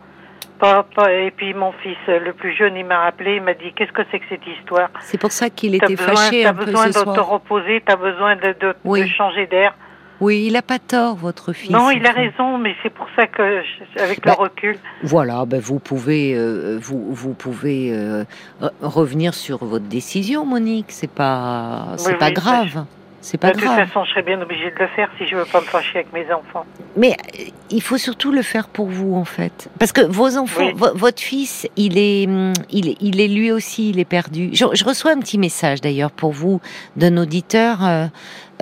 Pas, 0.60 0.84
pas, 0.84 1.12
et 1.12 1.32
puis 1.32 1.54
mon 1.54 1.74
fils, 1.84 1.98
le 2.08 2.32
plus 2.32 2.56
jeune, 2.56 2.78
il 2.78 2.86
m'a 2.86 3.00
rappelé, 3.00 3.36
il 3.36 3.42
m'a 3.42 3.54
dit 3.54 3.74
qu'est-ce 3.76 3.92
que 3.92 4.04
c'est 4.10 4.20
que 4.20 4.26
cette 4.30 4.48
histoire? 4.48 4.90
C'est 5.02 5.18
pour 5.18 5.34
ça 5.34 5.50
qu'il 5.50 5.76
était 5.76 5.98
fâché 5.98 6.44
T'as 6.44 6.50
un 6.52 6.54
besoin 6.54 6.86
peu 6.86 6.92
ce 6.94 7.00
de 7.00 7.14
te 7.14 7.20
reposer, 7.20 7.84
t'as 7.86 7.98
besoin 7.98 8.38
de, 8.38 8.56
de, 8.62 8.74
Oui. 8.86 9.02
de 9.02 9.08
changer 9.08 9.48
d'air. 9.48 9.76
Oui, 10.22 10.46
il 10.48 10.54
n'a 10.54 10.62
pas 10.62 10.80
tort, 10.80 11.16
votre 11.18 11.52
fils. 11.52 11.72
Non, 11.72 11.90
il 11.92 12.06
a 12.08 12.12
raison, 12.14 12.58
mais 12.58 12.74
c'est 12.82 12.90
pour 12.90 13.08
ça 13.18 13.28
que, 13.28 13.62
je- 13.64 14.02
avec 14.02 14.22
Bah, 14.24 14.36
le 14.38 14.44
recul, 14.44 14.78
Voilà, 15.04 15.44
ben 15.46 15.60
vous 15.60 15.80
pouvez, 15.80 16.34
euh, 16.38 16.80
vous, 16.82 17.14
vous 17.14 17.34
pouvez 17.34 17.90
euh, 17.92 18.24
re- 18.62 18.72
revenir 18.82 19.34
sur 19.34 19.58
votre 19.66 19.84
décision, 19.88 20.46
Monique. 20.46 20.86
C'est 20.88 21.12
pas, 21.12 21.96
c'est 21.98 22.14
Oui, 22.14 22.18
pas 22.18 22.28
oui, 22.28 22.34
grave. 22.34 22.86
C'est 23.26 23.38
de 23.38 23.42
pas 23.42 23.52
toute 23.52 23.62
grave. 23.64 23.88
façon, 23.88 24.04
je 24.06 24.12
serais 24.12 24.22
bien 24.22 24.40
obligée 24.40 24.70
de 24.70 24.76
le 24.78 24.88
faire 24.96 25.10
si 25.18 25.26
je 25.26 25.36
veux 25.36 25.46
pas 25.46 25.60
me 25.60 25.66
fâcher 25.66 26.00
avec 26.00 26.14
mes 26.14 26.32
enfants. 26.32 26.64
Mais 26.96 27.18
euh, 27.40 27.44
il 27.72 27.82
faut 27.82 27.98
surtout 27.98 28.32
le 28.32 28.44
faire 28.44 28.68
pour 28.68 28.86
vous, 28.86 29.16
en 29.16 29.26
fait, 29.26 29.68
parce 29.80 29.92
que 29.92 30.02
vos 30.02 30.38
enfants, 30.38 30.62
Oui. 30.64 30.90
votre 30.94 31.22
fils, 31.22 31.68
il 31.76 31.98
est, 31.98 32.28
hum, 32.28 32.54
il 32.70 32.90
est, 32.90 32.98
il 33.02 33.20
est 33.20 33.28
lui 33.28 33.52
aussi, 33.52 33.90
il 33.90 34.00
est 34.00 34.06
perdu. 34.06 34.52
Je, 34.54 34.66
je 34.74 34.86
reçois 34.86 35.12
un 35.12 35.20
petit 35.20 35.40
message 35.40 35.82
d'ailleurs 35.82 36.12
pour 36.12 36.32
vous 36.34 36.62
d'un 36.98 37.18
auditeur 37.18 37.84
euh, 37.84 38.06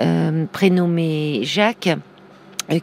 euh, 0.00 0.46
prénommé 0.50 1.40
Jacques. 1.42 1.90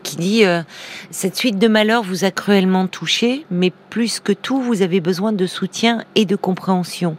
qui 0.03 0.15
dit 0.17 0.45
euh, 0.45 0.61
cette 1.09 1.35
suite 1.35 1.57
de 1.57 1.67
malheurs 1.67 2.03
vous 2.03 2.23
a 2.23 2.29
cruellement 2.29 2.85
touché, 2.85 3.47
mais 3.49 3.71
plus 3.89 4.19
que 4.19 4.31
tout, 4.31 4.61
vous 4.61 4.83
avez 4.83 5.01
besoin 5.01 5.31
de 5.33 5.47
soutien 5.47 6.03
et 6.13 6.25
de 6.25 6.35
compréhension, 6.35 7.17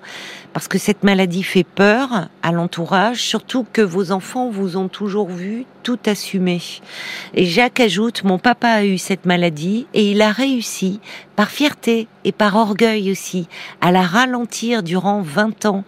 parce 0.53 0.69
que 0.69 0.79
cette 0.79 1.03
maladie 1.03 1.43
fait 1.43 1.65
peur 1.65 2.29
à 2.43 2.53
l'entourage, 2.53 3.19
surtout 3.19 3.67
que 3.73 3.81
vos 3.81 4.13
enfants 4.13 4.51
vous 4.51 4.77
ont 4.77 4.89
toujours 4.89 5.29
vu 5.29 5.65
tout 5.83 5.99
assumer. 6.07 6.61
Et 7.35 7.45
Jacques 7.45 7.81
ajoute 7.81 8.25
mon 8.25 8.39
papa 8.39 8.69
a 8.69 8.85
eu 8.85 8.99
cette 8.99 9.27
maladie 9.27 9.87
et 9.95 10.11
il 10.11 10.23
a 10.23 10.31
réussi 10.31 11.01
par 11.37 11.51
fierté 11.51 12.07
et 12.25 12.33
par 12.33 12.57
orgueil 12.57 13.11
aussi 13.11 13.49
à 13.81 13.91
la 13.91 14.03
ralentir 14.03 14.83
durant 14.83 15.23
20 15.23 15.67
ans. 15.67 15.85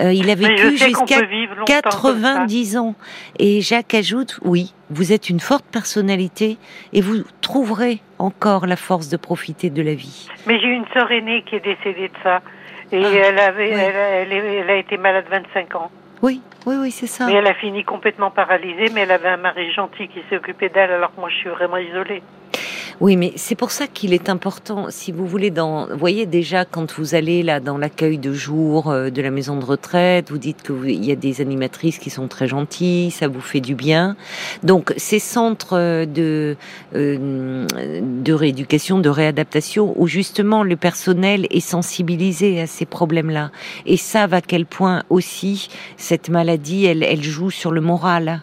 Euh, 0.00 0.12
il 0.12 0.28
a 0.30 0.34
vécu 0.34 0.76
jusqu'à 0.76 1.20
peut 1.20 1.26
vivre 1.26 1.54
longtemps 1.54 2.00
comme 2.00 2.20
ça. 2.22 2.34
90 2.34 2.76
ans. 2.76 2.94
Et 3.38 3.60
Jacques 3.60 3.94
ajoute, 3.94 4.38
oui, 4.42 4.74
vous 4.90 5.12
êtes 5.12 5.30
une 5.30 5.40
forte 5.40 5.64
personnalité 5.66 6.58
et 6.92 7.00
vous 7.00 7.22
trouverez 7.40 8.00
encore 8.18 8.66
la 8.66 8.76
force 8.76 9.08
de 9.08 9.16
profiter 9.16 9.70
de 9.70 9.82
la 9.82 9.94
vie. 9.94 10.28
Mais 10.46 10.58
j'ai 10.60 10.68
une 10.68 10.86
sœur 10.92 11.10
aînée 11.12 11.44
qui 11.48 11.54
est 11.54 11.64
décédée 11.64 12.08
de 12.08 12.22
ça. 12.22 12.42
Et 12.92 13.02
Ah, 13.04 13.08
elle, 13.12 13.38
avait, 13.38 13.74
oui. 13.74 13.80
elle, 13.80 13.96
a- 13.96 14.08
elle, 14.22 14.32
elle 14.32 14.70
a 14.70 14.76
été 14.76 14.96
malade 14.96 15.26
25 15.30 15.74
ans. 15.76 15.90
Oui, 16.22 16.40
oui, 16.66 16.76
oui, 16.80 16.90
c'est 16.90 17.06
ça. 17.06 17.26
Mais 17.26 17.34
elle 17.34 17.46
a 17.46 17.54
fini 17.54 17.84
complètement 17.84 18.30
paralysée, 18.30 18.86
mais 18.94 19.02
elle 19.02 19.12
avait 19.12 19.28
un 19.28 19.36
mari 19.36 19.70
gentil 19.72 20.08
qui 20.08 20.22
s'est 20.28 20.36
occupé 20.36 20.68
d'elle, 20.68 20.90
alors 20.90 21.14
que 21.14 21.20
moi 21.20 21.28
je 21.28 21.36
suis 21.36 21.48
vraiment 21.50 21.76
isolée. 21.76 22.22
Oui, 23.00 23.16
mais 23.16 23.32
c'est 23.36 23.54
pour 23.54 23.70
ça 23.70 23.86
qu'il 23.86 24.12
est 24.12 24.28
important, 24.28 24.86
si 24.90 25.12
vous 25.12 25.24
voulez, 25.24 25.50
dans, 25.52 25.86
vous 25.86 25.96
voyez 25.96 26.26
déjà 26.26 26.64
quand 26.64 26.92
vous 26.98 27.14
allez 27.14 27.44
là 27.44 27.60
dans 27.60 27.78
l'accueil 27.78 28.18
de 28.18 28.32
jour 28.32 28.90
euh, 28.90 29.08
de 29.08 29.22
la 29.22 29.30
maison 29.30 29.56
de 29.56 29.64
retraite, 29.64 30.30
vous 30.32 30.38
dites 30.38 30.62
que 30.62 30.72
vous- 30.72 30.86
il 30.86 31.04
y 31.04 31.12
a 31.12 31.14
des 31.14 31.40
animatrices 31.40 31.98
qui 31.98 32.10
sont 32.10 32.26
très 32.26 32.48
gentilles, 32.48 33.12
ça 33.12 33.28
vous 33.28 33.40
fait 33.40 33.60
du 33.60 33.76
bien. 33.76 34.16
Donc 34.64 34.92
ces 34.96 35.20
centres 35.20 35.76
euh, 35.78 36.06
de 36.06 36.56
euh, 36.96 37.66
de 38.02 38.32
rééducation, 38.32 38.98
de 38.98 39.08
réadaptation, 39.08 39.92
où 39.96 40.08
justement 40.08 40.64
le 40.64 40.74
personnel 40.74 41.46
est 41.50 41.60
sensibilisé 41.60 42.60
à 42.60 42.66
ces 42.66 42.84
problèmes-là 42.84 43.52
et 43.86 43.96
savent 43.96 44.34
à 44.34 44.40
quel 44.40 44.66
point 44.66 45.04
aussi 45.08 45.68
cette 45.96 46.30
maladie, 46.30 46.86
elle, 46.86 47.04
elle 47.04 47.22
joue 47.22 47.52
sur 47.52 47.70
le 47.70 47.80
moral 47.80 48.42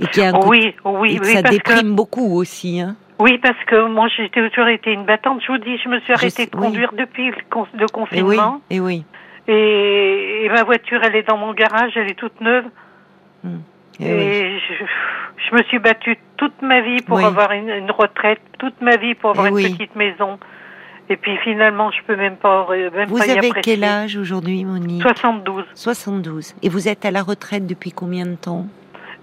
et 0.00 0.06
qu'il 0.08 0.22
y 0.22 0.26
a 0.26 0.28
un 0.28 0.32
côté- 0.32 0.48
Oui, 0.48 0.74
oui, 0.84 1.14
et 1.14 1.18
que 1.18 1.24
oui, 1.26 1.32
ça 1.32 1.40
déprime 1.40 1.92
que, 1.92 1.94
beaucoup 1.94 2.34
aussi. 2.36 2.78
Hein. 2.80 2.94
Oui, 3.18 3.38
parce 3.38 3.62
que 3.66 3.86
moi 3.88 4.08
j'ai 4.16 4.28
toujours 4.30 4.68
été 4.68 4.92
une 4.92 5.04
battante. 5.04 5.40
Je 5.46 5.52
vous 5.52 5.58
dis, 5.58 5.78
je 5.82 5.88
me 5.88 6.00
suis 6.00 6.12
arrêtée 6.12 6.46
de 6.46 6.56
oui. 6.56 6.62
conduire 6.66 6.92
depuis 6.92 7.26
le, 7.28 7.36
con- 7.50 7.66
le 7.74 7.80
Et 7.80 7.82
oui, 7.82 7.88
confinement. 7.92 8.60
et 8.70 8.80
oui. 8.80 9.04
Et, 9.48 10.44
et 10.44 10.48
ma 10.48 10.64
voiture, 10.64 11.00
elle 11.04 11.14
est 11.16 11.22
dans 11.28 11.36
mon 11.36 11.52
garage, 11.52 11.92
elle 11.96 12.10
est 12.10 12.14
toute 12.18 12.40
neuve. 12.40 12.64
Et 14.00 14.04
Et, 14.08 14.12
oui. 14.14 14.60
je, 14.68 14.84
je 15.50 15.56
me 15.56 15.62
suis 15.64 15.78
battue 15.78 16.18
toute 16.36 16.60
ma 16.62 16.80
vie 16.80 17.00
pour 17.06 17.16
Oui. 17.18 17.24
avoir 17.24 17.52
une, 17.52 17.68
une 17.70 17.90
retraite, 17.90 18.40
toute 18.58 18.80
ma 18.80 18.96
vie 18.96 19.14
pour 19.14 19.30
avoir 19.30 19.46
Eh 19.46 19.50
une 19.50 19.54
oui. 19.56 19.72
petite 19.74 19.94
maison. 19.96 20.38
Et 21.08 21.16
puis 21.16 21.36
finalement, 21.44 21.92
je 21.92 22.02
peux 22.04 22.16
même 22.16 22.34
pas, 22.36 22.66
même 22.68 23.08
Vous 23.08 23.16
pas 23.18 23.26
y 23.26 23.30
avez 23.30 23.46
apprécier. 23.48 23.62
quel 23.76 23.84
âge 23.84 24.16
aujourd'hui, 24.16 24.64
Monique? 24.64 25.02
72. 25.02 25.64
72. 25.74 26.54
Et 26.62 26.68
vous 26.68 26.88
êtes 26.88 27.04
à 27.04 27.12
la 27.12 27.22
retraite 27.22 27.66
depuis 27.66 27.92
combien 27.92 28.26
de 28.26 28.34
temps? 28.34 28.66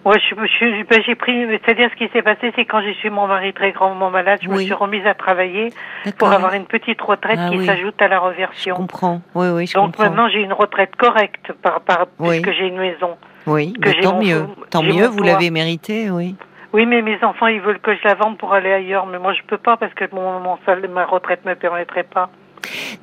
Ouais, 0.06 0.20
je, 0.20 0.36
je- 0.36 0.84
ben, 0.84 1.02
j'ai 1.06 1.16
pris, 1.16 1.46
c'est-à-dire 1.48 1.90
ce 1.92 1.96
qui 1.96 2.12
s'est 2.12 2.22
passé, 2.22 2.52
c'est 2.56 2.66
quand 2.66 2.82
j'ai 2.82 2.94
su 2.96 3.10
mon 3.10 3.26
mari 3.28 3.54
très 3.54 3.72
grandement 3.72 4.10
malade, 4.10 4.40
je 4.44 4.50
me 4.50 4.58
suis 4.58 4.74
remise 4.74 5.06
à 5.08 5.14
travailler 5.14 5.70
pour 6.18 6.30
avoir 6.32 6.54
une 6.54 6.66
petite 6.66 7.00
retraite 7.02 7.40
Ah 7.42 7.50
qui 7.50 7.58
oui. 7.58 7.66
s'ajoute 7.66 8.02
à 8.02 8.10
la 8.10 8.18
Je 8.18 8.22
reversion. 8.22 8.76
comprends. 8.76 9.22
Oui, 9.34 9.48
oui, 9.54 9.66
je 9.68 9.74
Donc 9.76 9.88
comprends. 9.96 10.04
maintenant, 10.04 10.28
j'ai 10.28 10.42
une 10.42 10.52
retraite 10.54 10.96
correcte 10.98 11.54
par, 11.62 11.80
par 11.82 12.08
Oui. 12.20 12.42
puisque 12.42 12.58
j'ai 12.58 12.68
une 12.68 12.78
maison. 12.80 13.18
oui, 13.48 13.74
que 13.74 14.02
tant 14.02 14.14
mon- 14.16 14.24
mieux. 14.24 14.46
Tant 14.70 14.84
mieux, 14.84 15.08
vous 15.08 15.24
l'avez 15.24 15.50
mérité, 15.52 16.10
oui. 16.12 16.36
Oui, 16.74 16.86
mais 16.88 17.02
mes 17.02 17.24
enfants, 17.24 17.48
ils 17.48 17.62
veulent 17.62 17.80
que 17.80 17.94
je 17.96 18.02
la 18.04 18.16
vende 18.16 18.38
pour 18.38 18.54
aller 18.54 18.74
ailleurs, 18.74 19.06
mais 19.06 19.20
moi, 19.20 19.32
je 19.34 19.44
peux 19.44 19.58
pas 19.60 19.78
parce 19.78 19.94
que 19.94 20.06
mon, 20.12 20.40
mon 20.40 20.58
ma 20.90 21.06
retraite 21.06 21.46
me 21.46 21.54
permettrait 21.56 22.04
pas. 22.04 22.30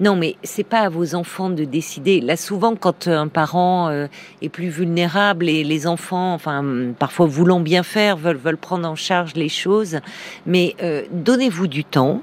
Non, 0.01 0.17
mais 0.17 0.37
c'est 0.43 0.65
pas 0.65 0.81
à 0.81 0.89
vos 0.89 1.15
enfants 1.15 1.51
de 1.51 1.65
décider. 1.65 2.21
Là, 2.21 2.37
souvent, 2.37 2.77
quand 2.77 3.09
un 3.09 3.29
parent 3.29 3.89
euh, 3.89 4.07
est 4.43 4.49
plus 4.49 4.69
vulnérable 4.69 5.49
et 5.49 5.65
les 5.65 5.87
enfants, 5.87 6.35
enfin, 6.35 6.61
hum, 6.61 6.95
parfois 6.99 7.27
voulant 7.27 7.61
bien 7.61 7.83
faire, 7.83 8.17
veulent, 8.17 8.37
veulent 8.37 8.57
prendre 8.57 8.89
en 8.89 8.97
charge 8.97 9.35
les 9.35 9.49
choses, 9.49 10.01
mais 10.47 10.75
euh, 10.83 11.03
donnez-vous 11.11 11.67
du 11.67 11.85
temps. 11.85 12.23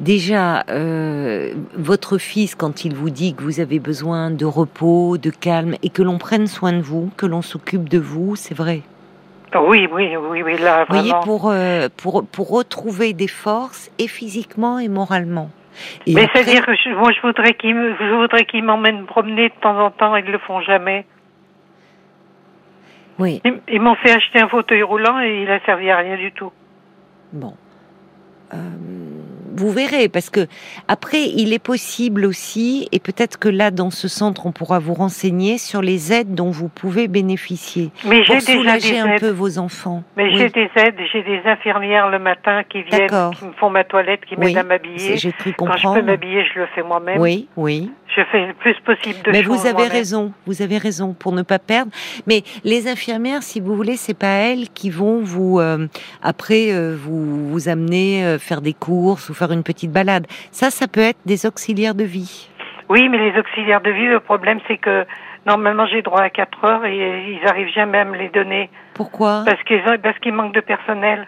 Déjà, 0.00 0.64
euh, 0.68 1.54
votre 1.74 2.18
fils, 2.18 2.54
quand 2.54 2.84
il 2.84 2.94
vous 2.94 3.10
dit 3.10 3.34
que 3.34 3.42
vous 3.42 3.60
avez 3.60 3.78
besoin 3.78 4.30
de 4.30 4.44
repos, 4.44 5.18
de 5.18 5.30
calme, 5.30 5.76
et 5.82 5.88
que 5.88 6.02
l'on 6.02 6.18
prenne 6.18 6.46
soin 6.46 6.72
de 6.72 6.82
vous, 6.82 7.10
que 7.16 7.26
l'on 7.26 7.42
s'occupe 7.42 7.88
de 7.88 7.98
vous, 7.98 8.36
c'est 8.36 8.54
vrai. 8.54 8.82
Oui, 9.54 9.86
oui, 9.92 10.16
oui, 10.16 10.42
oui, 10.42 10.58
là, 10.58 10.86
Vous 10.88 10.96
voyez, 10.96 11.12
pour, 11.24 11.50
euh, 11.50 11.88
pour, 11.96 12.24
pour 12.24 12.50
retrouver 12.50 13.12
des 13.12 13.28
forces, 13.28 13.90
et 13.98 14.08
physiquement 14.08 14.78
et 14.78 14.88
moralement. 14.88 15.50
Et 16.06 16.14
mais 16.14 16.24
après- 16.24 16.42
c'est-à-dire 16.42 16.66
que 16.66 16.74
je, 16.74 16.90
moi, 16.90 17.10
je 17.12 17.20
voudrais 17.20 17.54
qu'ils 17.54 17.74
je 17.98 18.14
voudrais 18.14 18.44
qu'ils 18.44 18.64
m'emmènent 18.64 19.06
promener 19.06 19.48
de 19.48 19.54
temps 19.60 19.78
en 19.78 19.90
temps, 19.90 20.16
ils 20.16 20.24
le 20.24 20.38
font 20.38 20.60
jamais. 20.60 21.06
Oui, 23.18 23.40
Ils, 23.44 23.60
ils 23.68 23.80
m'ont 23.80 23.94
fait 23.96 24.10
acheter 24.10 24.40
un 24.40 24.48
fauteuil 24.48 24.82
roulant 24.82 25.20
et 25.20 25.42
il 25.42 25.50
a 25.50 25.60
servi 25.60 25.90
à 25.90 25.98
rien 25.98 26.16
du 26.16 26.32
tout. 26.32 26.52
Bon. 27.32 27.54
Euh, 28.54 28.56
vous 29.54 29.70
verrez, 29.70 30.08
parce 30.08 30.30
que 30.30 30.46
après, 30.88 31.22
il 31.24 31.52
est 31.52 31.58
possible 31.62 32.24
aussi, 32.24 32.88
et 32.92 32.98
peut-être 33.00 33.38
que 33.38 33.48
là, 33.48 33.70
dans 33.70 33.90
ce 33.90 34.08
centre, 34.08 34.46
on 34.46 34.52
pourra 34.52 34.78
vous 34.78 34.94
renseigner 34.94 35.58
sur 35.58 35.82
les 35.82 36.12
aides 36.12 36.34
dont 36.34 36.50
vous 36.50 36.68
pouvez 36.68 37.08
bénéficier 37.08 37.90
Mais 38.04 38.22
pour 38.24 38.40
soulager 38.40 38.98
un 38.98 39.12
aides. 39.12 39.20
peu 39.20 39.30
vos 39.30 39.58
enfants. 39.58 40.02
Mais 40.16 40.24
Oui, 40.24 40.36
j'ai 40.38 40.48
des 40.48 40.70
aides, 40.76 40.94
j'ai 41.12 41.22
des 41.22 41.40
infirmières 41.44 42.08
le 42.10 42.18
matin 42.18 42.62
qui 42.68 42.82
viennent, 42.82 43.08
qui 43.38 43.44
me 43.44 43.52
font 43.52 43.70
ma 43.70 43.84
toilette, 43.84 44.24
qui 44.26 44.34
Oui, 44.36 44.46
m'aident 44.46 44.58
à 44.58 44.62
m'habiller. 44.64 45.16
j'ai 45.16 45.32
cru 45.32 45.52
Quand 45.56 45.66
je 45.66 45.72
comprendre. 45.82 45.94
peux 46.00 46.02
m'habiller, 46.06 46.44
je 46.54 46.60
le 46.60 46.66
fais 46.74 46.82
moi-même. 46.82 47.20
Oui, 47.20 47.48
oui. 47.56 47.90
Je 48.14 48.20
fais 48.30 48.46
le 48.46 48.52
plus 48.52 48.74
possible 48.84 49.22
de 49.24 49.30
Mais 49.30 49.42
choses 49.42 49.60
vous 49.60 49.66
avez 49.66 49.88
raison, 49.88 50.32
vous 50.46 50.60
avez 50.60 50.76
raison 50.76 51.14
pour 51.14 51.32
ne 51.32 51.40
pas 51.40 51.58
perdre. 51.58 51.90
Mais 52.26 52.42
les 52.62 52.86
infirmières, 52.86 53.42
si 53.42 53.58
vous 53.58 53.74
voulez, 53.74 53.96
c'est 53.96 54.12
pas 54.12 54.26
elles 54.26 54.68
qui 54.68 54.90
vont 54.90 55.22
vous 55.22 55.60
euh, 55.60 55.86
après 56.22 56.72
euh, 56.72 56.94
vous 56.94 57.48
vous 57.48 57.68
amener 57.70 58.22
euh, 58.22 58.38
faire 58.38 58.60
des 58.60 58.74
courses 58.74 59.30
ou 59.30 59.34
faire 59.42 59.52
une 59.52 59.64
petite 59.64 59.90
balade. 59.90 60.26
Ça, 60.50 60.70
ça 60.70 60.86
peut 60.86 61.00
être 61.00 61.18
des 61.26 61.46
auxiliaires 61.46 61.94
de 61.94 62.04
vie. 62.04 62.48
Oui, 62.88 63.08
mais 63.08 63.18
les 63.18 63.38
auxiliaires 63.38 63.80
de 63.80 63.90
vie, 63.90 64.06
le 64.06 64.20
problème, 64.20 64.60
c'est 64.68 64.76
que 64.76 65.04
normalement, 65.46 65.86
j'ai 65.86 66.02
droit 66.02 66.20
à 66.20 66.30
4 66.30 66.64
heures 66.64 66.84
et 66.84 67.38
ils 67.40 67.48
arrivent 67.48 67.72
jamais 67.74 67.98
à 67.98 68.04
me 68.04 68.16
les 68.16 68.28
donner 68.28 68.70
Pourquoi? 68.94 69.42
Parce 69.44 69.62
qu'ils 69.64 69.82
parce 70.02 70.18
qu'il 70.20 70.32
manque 70.32 70.54
de 70.54 70.60
personnel. 70.60 71.26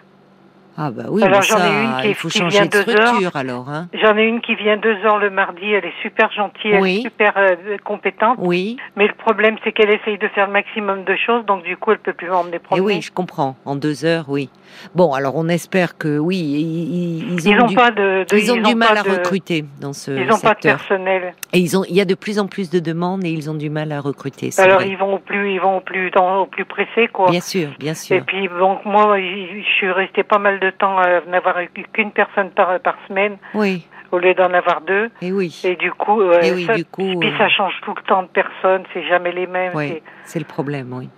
Ah 0.77 0.91
bah 0.91 1.03
oui, 1.09 1.23
Alors, 1.23 1.39
mais 1.39 1.45
j'en 1.45 1.57
ai 1.57 1.83
une 1.83 2.01
qui- 2.01 2.07
il 2.09 2.15
faut 2.15 2.27
qui 2.27 2.39
changer 2.39 2.57
vient 2.57 2.65
de 2.65 2.71
deux 2.83 2.91
heures. 2.99 3.07
structure 3.07 3.35
alors. 3.37 3.69
Hein. 3.69 3.87
J'en 3.93 4.17
ai 4.17 4.23
une 4.25 4.41
qui 4.41 4.55
vient 4.55 4.75
deux 4.75 4.97
heures 5.05 5.19
le 5.19 5.29
mardi, 5.29 5.71
elle 5.71 5.85
est 5.85 6.01
super 6.01 6.29
gentille, 6.33 6.71
elle 6.71 6.81
Oui. 6.81 6.97
est 6.99 7.01
super 7.03 7.33
euh, 7.37 7.55
compétente, 7.83 8.37
Oui, 8.41 8.75
mais 8.97 9.07
le 9.07 9.13
problème 9.13 9.55
c'est 9.63 9.71
qu'elle 9.71 9.89
essaye 9.93 10.17
de 10.17 10.27
faire 10.29 10.47
le 10.47 10.53
maximum 10.53 11.05
de 11.05 11.15
choses, 11.15 11.45
donc 11.45 11.63
du 11.63 11.77
coup 11.77 11.91
elle 11.91 11.99
peut 11.99 12.11
plus 12.13 12.27
m'emmener 12.27 12.57
et 12.57 12.59
promener. 12.59 12.85
Eh 12.93 12.95
oui, 12.97 13.01
je 13.01 13.11
comprends. 13.11 13.55
En 13.65 13.75
deux 13.75 14.03
heures, 14.03 14.25
oui. 14.27 14.49
Bon, 14.93 15.13
alors 15.13 15.35
on 15.37 15.47
espère 15.47 15.97
que 15.97 16.17
oui, 16.17 16.35
ils, 16.37 17.23
ont, 17.49 17.65
Ils 17.65 17.67
du, 17.69 17.75
pas 17.75 17.91
de, 17.91 18.25
de- 18.29 18.37
ils 18.37 18.51
ont 18.51 18.61
du 18.61 18.75
mal 18.75 18.97
à 18.97 19.03
de- 19.03 19.09
recruter 19.11 19.63
dans 19.79 19.93
ce 19.93 20.11
Ils 20.11 20.27
n'ont 20.27 20.39
pas 20.39 20.55
de 20.55 20.59
personnel. 20.59 21.33
Et 21.53 21.59
ils 21.59 21.77
ont, 21.77 21.83
il 21.87 21.95
y 21.95 22.01
a 22.01 22.05
de 22.05 22.15
plus 22.15 22.37
en 22.39 22.47
plus 22.47 22.69
de 22.69 22.79
demandes 22.79 23.23
et 23.23 23.29
ils 23.29 23.49
ont 23.49 23.53
du 23.53 23.69
mal 23.69 23.91
à 23.93 24.01
recruter. 24.01 24.49
Alors 24.57 24.79
vrai. 24.79 24.89
ils 24.89 24.97
vont 24.97 25.13
au 25.15 25.19
plus, 25.19 25.53
ils 25.53 25.61
vont 25.61 25.77
au 25.77 25.81
plus, 25.81 26.11
dans, 26.11 26.41
au 26.41 26.45
plus 26.47 26.65
pressé 26.65 27.07
quoi. 27.07 27.29
Bien 27.31 27.39
sûr, 27.39 27.69
bien 27.79 27.93
Et 27.93 27.95
sûr. 27.95 28.21
puis 28.25 28.49
donc 28.59 28.83
moi, 28.83 29.17
je 29.17 29.61
suis 29.77 29.91
restée 29.91 30.23
pas 30.23 30.39
mal 30.39 30.59
de 30.59 30.64
temps 30.71 30.97
à 30.97 31.21
n'avoir 31.27 31.55
qu'une 31.93 32.11
personne 32.11 32.49
par 32.51 32.79
par 32.79 32.95
semaine. 33.07 33.37
Oui, 33.53 33.87
au 34.11 34.19
lieu 34.19 34.33
d'en 34.33 34.53
avoir 34.53 34.81
deux. 34.81 35.09
Et 35.21 35.31
oui. 35.31 35.59
Et 35.63 35.75
du 35.75 35.91
coup, 35.91 36.21
euh, 36.21 36.39
Et 36.41 36.51
oui, 36.53 36.65
ça, 36.65 36.75
du 36.75 36.85
coup, 36.85 37.19
puis 37.19 37.29
euh, 37.29 37.37
ça 37.37 37.49
change 37.49 37.73
tout 37.83 37.93
le 37.95 38.01
temps 38.03 38.23
de 38.23 38.27
personnes, 38.27 38.83
c'est 38.93 39.03
jamais 39.07 39.31
les 39.31 39.47
mêmes. 39.47 39.71
Oui, 39.75 40.01
c'est- 40.23 40.39
le 40.39 40.45
problème, 40.45 40.93
oui. 40.93 41.09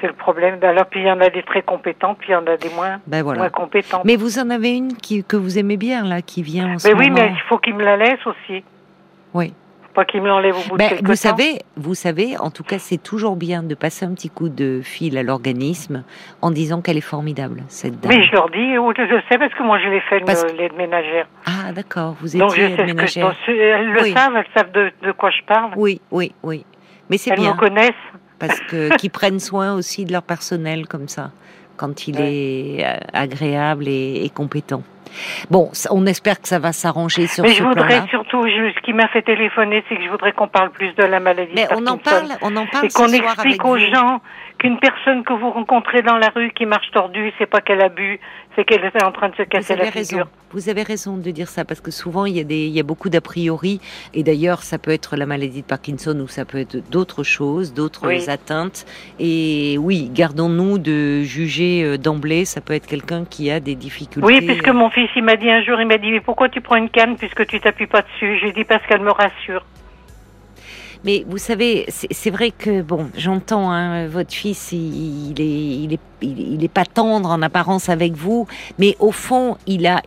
C'est 0.00 0.08
le 0.08 0.12
problème. 0.12 0.58
Alors, 0.62 0.86
puis 0.86 1.00
il 1.00 1.06
y 1.06 1.10
en 1.10 1.20
a 1.20 1.30
des 1.30 1.42
très 1.42 1.62
compétents, 1.62 2.14
puis 2.14 2.28
il 2.30 2.32
y 2.32 2.36
en 2.36 2.46
a 2.46 2.56
des 2.56 2.68
moins, 2.70 3.00
Ben 3.06 3.22
voilà. 3.22 3.38
moins 3.40 3.48
compétents. 3.48 4.02
Mais 4.04 4.16
vous 4.16 4.38
en 4.38 4.50
avez 4.50 4.76
une 4.76 4.94
qui, 4.96 5.24
que 5.24 5.36
vous 5.36 5.58
aimez 5.58 5.76
bien, 5.78 6.04
là, 6.04 6.20
qui 6.20 6.42
vient 6.42 6.74
en 6.74 6.78
ce 6.78 6.86
Mais 6.88 6.94
oui, 6.94 7.08
moment. 7.10 7.22
mais 7.22 7.32
il 7.32 7.40
faut 7.48 7.58
qu'il 7.58 7.74
me 7.74 7.84
la 7.84 7.96
laisse 7.96 8.24
aussi. 8.26 8.62
Oui. 9.32 9.54
Pas 9.94 10.04
qu'il 10.04 10.22
me 10.22 10.28
l'enlève 10.28 10.56
au 10.56 10.68
bout 10.68 10.76
Ben, 10.76 10.86
de 10.90 10.94
quelque 10.96 11.06
vous 11.06 11.12
temps. 11.12 11.16
savez, 11.16 11.58
vous 11.76 11.94
savez, 11.94 12.36
en 12.38 12.50
tout 12.50 12.64
cas, 12.64 12.78
c'est 12.78 13.00
toujours 13.00 13.36
bien 13.36 13.62
de 13.62 13.74
passer 13.76 14.04
un 14.04 14.12
petit 14.12 14.28
coup 14.28 14.48
de 14.48 14.80
fil 14.82 15.16
à 15.16 15.22
l'organisme 15.22 16.02
en 16.42 16.50
disant 16.50 16.80
qu'elle 16.82 16.96
est 16.96 17.00
formidable, 17.00 17.62
cette 17.68 18.00
dame. 18.00 18.12
Mais 18.12 18.24
je 18.24 18.32
leur 18.32 18.50
dis, 18.50 18.76
ou 18.76 18.92
je 18.96 19.20
sais 19.30 19.38
parce 19.38 19.54
que 19.54 19.62
moi 19.62 19.78
je 19.78 19.88
l'ai 19.88 20.00
fait 20.00 20.20
Parce 20.24 20.44
l'aide 20.52 20.74
ménagère. 20.76 21.26
Ah, 21.46 21.72
d'accord, 21.72 22.16
vous 22.20 22.36
Donc 22.36 22.50
je 22.56 22.62
étiez 22.62 22.64
sais 22.64 22.70
ce 22.72 22.76
que 22.76 22.82
je 22.82 22.86
ménagère. 22.94 23.34
Elles 23.46 23.92
le 23.92 24.02
Oui. 24.02 24.12
savent, 24.12 24.34
elles 24.36 24.46
savent 24.56 24.72
de, 24.72 24.90
de 25.02 25.12
quoi 25.12 25.30
je 25.30 25.42
parle. 25.46 25.70
Oui, 25.76 26.00
oui, 26.10 26.32
oui. 26.42 26.66
Mais 27.08 27.16
c'est 27.18 27.30
elles 27.30 27.38
bien, 27.38 27.54
me 27.54 27.58
connaissent. 27.58 27.92
Parce 28.38 28.60
que 28.60 28.88
qu'ils 28.98 29.10
prennent 29.10 29.40
soin 29.40 29.74
aussi 29.74 30.04
de 30.04 30.12
leur 30.12 30.22
personnel 30.22 30.86
comme 30.86 31.08
ça, 31.08 31.30
quand 31.76 32.06
il 32.08 32.16
Ouais. 32.16 32.32
est 32.32 32.84
euh, 32.86 32.96
agréable 33.12 33.88
et, 33.88 34.24
et 34.24 34.30
compétent. 34.30 34.82
Bon, 35.48 35.70
on 35.90 36.06
espère 36.06 36.40
que 36.40 36.48
ça 36.48 36.58
va 36.58 36.72
s'arranger 36.72 37.28
sur 37.28 37.44
Mais 37.44 37.50
ce 37.50 37.58
je 37.58 37.62
voudrais 37.62 37.86
plan-là. 37.86 38.06
surtout, 38.10 38.42
je- 38.42 38.72
ce 38.76 38.80
qui 38.82 38.92
m'a 38.92 39.06
fait 39.08 39.22
téléphoner, 39.22 39.84
c'est 39.88 39.94
que 39.96 40.02
je 40.02 40.08
voudrais 40.08 40.32
qu'on 40.32 40.48
parle 40.48 40.70
plus 40.70 40.92
de 40.96 41.04
la 41.04 41.20
maladie. 41.20 41.52
Mais 41.54 41.66
de 41.66 41.74
on 41.76 41.86
en 41.86 41.98
parle, 41.98 42.30
on 42.42 42.56
en 42.56 42.66
parle 42.66 42.86
Et 42.86 42.88
qu'on 42.88 43.04
avec 43.04 43.22
explique 43.22 43.64
aux 43.64 43.76
vous. 43.78 43.94
gens 43.94 44.20
qu'une 44.64 44.78
personne 44.78 45.22
que 45.24 45.34
vous 45.34 45.50
rencontrez 45.50 46.00
dans 46.00 46.16
la 46.16 46.30
rue 46.34 46.50
qui 46.54 46.64
marche 46.64 46.90
tordue, 46.90 47.30
c'est 47.38 47.44
pas 47.44 47.60
qu'elle 47.60 47.82
a 47.82 47.90
bu, 47.90 48.18
c'est 48.56 48.64
qu'elle 48.64 48.82
est 48.82 49.04
en 49.04 49.12
train 49.12 49.28
de 49.28 49.36
se 49.36 49.42
casser 49.42 49.76
la 49.76 49.90
raison. 49.90 50.08
figure. 50.16 50.28
Vous 50.52 50.70
avez 50.70 50.82
raison 50.82 51.18
de 51.18 51.30
dire 51.30 51.48
ça 51.48 51.66
parce 51.66 51.82
que 51.82 51.90
souvent 51.90 52.24
il 52.24 52.34
y 52.34 52.40
a 52.40 52.44
des, 52.44 52.64
il 52.66 52.72
y 52.72 52.80
a 52.80 52.82
beaucoup 52.82 53.10
d'a 53.10 53.20
priori 53.20 53.78
et 54.14 54.22
d'ailleurs 54.22 54.62
ça 54.62 54.78
peut 54.78 54.92
être 54.92 55.16
la 55.16 55.26
maladie 55.26 55.60
de 55.60 55.66
Parkinson 55.66 56.18
ou 56.18 56.28
ça 56.28 56.46
peut 56.46 56.56
être 56.58 56.78
d'autres 56.90 57.24
choses, 57.24 57.74
d'autres 57.74 58.06
Oui. 58.08 58.30
atteintes. 58.30 58.86
Et 59.20 59.76
oui, 59.78 60.08
gardons-nous 60.14 60.78
de 60.78 61.22
juger 61.24 61.84
euh, 61.84 61.98
d'emblée. 61.98 62.46
Ça 62.46 62.62
peut 62.62 62.72
être 62.72 62.86
quelqu'un 62.86 63.26
qui 63.26 63.50
a 63.50 63.60
des 63.60 63.74
difficultés. 63.74 64.26
Oui, 64.26 64.40
puisque 64.40 64.68
mon 64.70 64.88
fils, 64.88 65.10
il 65.14 65.24
m'a 65.24 65.36
dit 65.36 65.50
un 65.50 65.62
jour, 65.62 65.78
il 65.78 65.86
m'a 65.86 65.98
dit, 65.98 66.10
mais 66.10 66.20
pourquoi 66.20 66.48
tu 66.48 66.62
prends 66.62 66.76
une 66.76 66.88
canne 66.88 67.16
puisque 67.16 67.46
tu 67.46 67.60
t'appuies 67.60 67.86
pas 67.86 68.00
dessus? 68.00 68.38
J'ai 68.40 68.52
dit 68.52 68.64
parce 68.64 68.84
qu'elle 68.86 69.02
me 69.02 69.10
rassure. 69.10 69.62
Mais 71.04 71.24
vous 71.28 71.38
savez, 71.38 71.84
c'est 71.88 72.30
vrai 72.30 72.50
que 72.50 72.80
bon, 72.82 73.10
j'entends 73.16 73.70
hein, 73.70 74.08
votre 74.08 74.32
fils, 74.32 74.72
il, 74.72 75.32
il 75.32 75.40
est, 75.40 75.44
il 75.84 75.92
est, 75.92 76.00
il, 76.22 76.64
est 76.64 76.72
pas 76.72 76.84
tendre 76.86 77.28
en 77.30 77.42
apparence 77.42 77.88
avec 77.90 78.12
vous, 78.14 78.46
mais 78.78 78.96
au 78.98 79.12
fond, 79.12 79.56
il 79.66 79.86
a. 79.86 80.02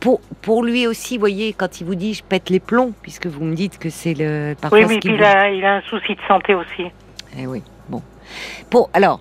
Pour, 0.00 0.20
pour 0.42 0.62
lui 0.62 0.86
aussi, 0.86 1.16
vous 1.16 1.20
voyez, 1.20 1.52
quand 1.52 1.80
il 1.80 1.84
vous 1.88 1.96
dit 1.96 2.14
je 2.14 2.22
pète 2.22 2.50
les 2.50 2.60
plombs, 2.60 2.92
puisque 3.02 3.26
vous 3.26 3.42
me 3.42 3.56
dites 3.56 3.78
que 3.78 3.90
c'est 3.90 4.14
le 4.14 4.54
parfois 4.60 4.78
Oui, 4.78 4.94
ce 4.94 4.98
puis 5.00 5.08
vous- 5.10 5.16
il 5.16 5.24
a, 5.24 5.50
il 5.50 5.64
a 5.64 5.74
un 5.78 5.80
souci 5.82 6.14
de 6.14 6.20
santé 6.28 6.54
aussi. 6.54 6.84
Eh 7.36 7.48
oui, 7.48 7.64
bon. 7.88 8.00
Bon, 8.70 8.86
alors, 8.92 9.20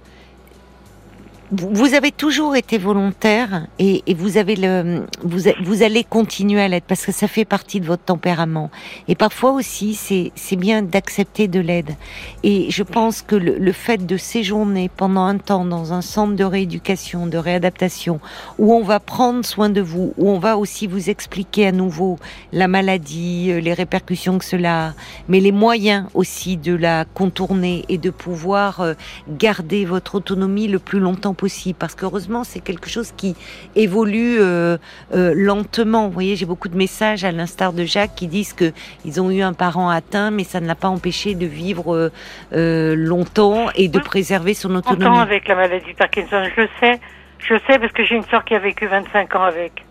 vous 1.51 1.93
avez 1.93 2.11
toujours 2.11 2.55
été 2.55 2.77
volontaire 2.77 3.67
et, 3.79 4.03
et 4.05 4.13
vous 4.13 4.37
avez 4.37 4.55
le, 4.55 5.05
vous, 5.23 5.49
vous 5.63 5.83
allez 5.83 6.03
continuer 6.03 6.61
à 6.61 6.67
l'être 6.67 6.83
parce 6.85 7.05
que 7.05 7.13
ça 7.13 7.27
fait 7.27 7.45
partie 7.45 7.79
de 7.79 7.85
votre 7.85 8.03
tempérament. 8.03 8.69
Et 9.07 9.15
parfois 9.15 9.51
aussi, 9.51 9.93
c'est, 9.93 10.31
c'est 10.35 10.57
bien 10.57 10.81
d'accepter 10.81 11.47
de 11.47 11.61
l'aide. 11.61 11.95
Et 12.43 12.69
je 12.69 12.83
pense 12.83 13.21
que 13.21 13.35
le, 13.35 13.57
le 13.57 13.71
fait 13.71 14.05
de 14.05 14.17
séjourner 14.17 14.89
pendant 14.89 15.23
un 15.23 15.37
temps 15.37 15.63
dans 15.63 15.93
un 15.93 16.01
centre 16.01 16.35
de 16.35 16.43
rééducation, 16.43 17.27
de 17.27 17.37
réadaptation, 17.37 18.19
où 18.59 18.73
on 18.73 18.83
va 18.83 18.99
prendre 18.99 19.45
soin 19.45 19.69
de 19.69 19.81
vous, 19.81 20.13
où 20.17 20.29
on 20.29 20.39
va 20.39 20.57
aussi 20.57 20.85
vous 20.85 21.09
expliquer 21.09 21.67
à 21.67 21.71
nouveau 21.71 22.19
la 22.51 22.67
maladie, 22.67 23.51
euh, 23.51 23.61
les 23.61 23.73
répercussions 23.73 24.37
que 24.37 24.45
cela 24.45 24.87
a, 24.87 24.93
mais 25.29 25.39
les 25.39 25.53
moyens 25.53 26.07
aussi 26.13 26.57
de 26.57 26.75
la 26.75 27.05
contourner 27.05 27.85
et 27.87 27.97
de 27.97 28.09
pouvoir 28.09 28.81
euh, 28.81 28.93
garder 29.29 29.85
votre 29.85 30.15
autonomie 30.15 30.67
le 30.67 30.79
plus 30.79 30.99
longtemps 30.99 31.33
possible. 31.37 31.77
Parce 31.79 31.95
qu'heureusement, 31.95 32.43
c'est 32.43 32.59
quelque 32.59 32.89
chose 32.89 33.13
qui 33.15 33.35
évolue 33.75 34.37
euh, 34.39 34.77
euh, 35.13 35.33
lentement. 35.35 36.07
Vous 36.07 36.13
voyez, 36.13 36.35
j'ai 36.35 36.45
beaucoup 36.45 36.67
de 36.67 36.75
messages 36.75 37.23
à 37.23 37.31
l'instar 37.31 37.71
de 37.73 37.85
Jacques 37.85 38.15
qui 38.15 38.27
disent 38.27 38.53
que 38.53 38.73
ils 39.05 39.21
ont 39.21 39.31
eu 39.31 39.41
un 39.41 39.53
parent 39.53 39.89
atteint, 39.89 40.31
mais 40.31 40.43
ça 40.43 40.59
ne 40.59 40.67
l'a 40.67 40.75
pas 40.75 40.89
empêché 40.89 41.35
de 41.35 41.45
vivre 41.45 42.11
euh, 42.53 42.95
longtemps 42.97 43.67
et 43.75 43.87
de 43.87 43.99
Oui. 43.99 44.03
préserver 44.03 44.53
son 44.53 44.75
autonomie. 44.75 45.17
avec 45.19 45.47
la 45.47 45.55
maladie 45.55 45.93
de 45.93 45.97
Parkinson, 45.97 46.43
je 46.55 46.61
le 46.61 46.69
sais. 46.79 46.99
Je 47.39 47.53
le 47.53 47.59
sais 47.67 47.79
parce 47.79 47.93
que 47.93 48.03
j'ai 48.03 48.15
une 48.15 48.25
soeur 48.25 48.43
qui 48.43 48.55
a 48.55 48.59
vécu 48.59 48.87
25 48.87 49.35
ans 49.35 49.43
avec. 49.43 49.85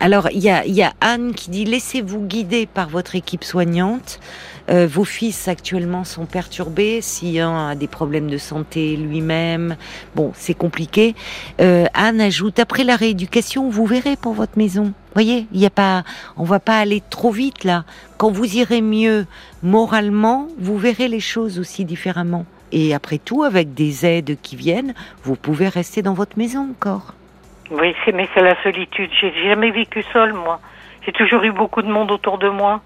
Alors, 0.00 0.28
il 0.32 0.40
y 0.40 0.50
a, 0.50 0.64
il 0.66 0.74
y 0.74 0.82
a 0.82 0.92
Anne 1.00 1.34
qui 1.34 1.50
dit 1.50 1.64
laissez-vous 1.64 2.20
guider 2.20 2.66
par 2.66 2.88
votre 2.88 3.14
équipe 3.16 3.44
soignante. 3.44 4.20
Euh, 4.70 4.86
vos 4.86 5.04
fils 5.04 5.48
actuellement 5.48 6.04
sont 6.04 6.26
perturbés. 6.26 7.00
Si 7.00 7.38
un 7.38 7.68
a 7.68 7.74
des 7.74 7.88
problèmes 7.88 8.28
de 8.28 8.38
santé 8.38 8.96
lui-même, 8.96 9.76
bon, 10.14 10.32
c'est 10.34 10.54
compliqué. 10.54 11.14
Euh, 11.60 11.84
Anne 11.94 12.20
ajoute 12.20 12.58
après 12.58 12.84
la 12.84 12.96
rééducation, 12.96 13.68
vous 13.68 13.86
verrez 13.86 14.16
pour 14.16 14.32
votre 14.32 14.56
maison. 14.56 14.92
Voyez, 15.14 15.46
il 15.52 15.60
y 15.60 15.66
a 15.66 15.70
pas, 15.70 16.02
on 16.36 16.44
va 16.44 16.60
pas 16.60 16.78
aller 16.78 17.02
trop 17.10 17.30
vite 17.30 17.64
là. 17.64 17.84
Quand 18.16 18.30
vous 18.30 18.56
irez 18.56 18.80
mieux 18.80 19.26
moralement, 19.62 20.48
vous 20.58 20.78
verrez 20.78 21.08
les 21.08 21.20
choses 21.20 21.58
aussi 21.58 21.84
différemment. 21.84 22.46
Et 22.72 22.94
après 22.94 23.18
tout, 23.18 23.44
avec 23.44 23.74
des 23.74 24.04
aides 24.04 24.36
qui 24.42 24.56
viennent, 24.56 24.94
vous 25.22 25.36
pouvez 25.36 25.68
rester 25.68 26.02
dans 26.02 26.14
votre 26.14 26.36
maison 26.38 26.70
encore. 26.70 27.14
Oui, 27.70 27.94
c'est 28.04 28.12
mais 28.12 28.28
c'est 28.34 28.42
la 28.42 28.60
solitude. 28.62 29.10
J'ai 29.20 29.32
jamais 29.44 29.70
vécu 29.70 30.02
seule, 30.12 30.32
moi. 30.32 30.60
J'ai 31.06 31.12
toujours 31.12 31.42
eu 31.44 31.52
beaucoup 31.52 31.82
de 31.82 31.90
monde 31.90 32.10
autour 32.10 32.38
de 32.38 32.48
moi. 32.48 32.82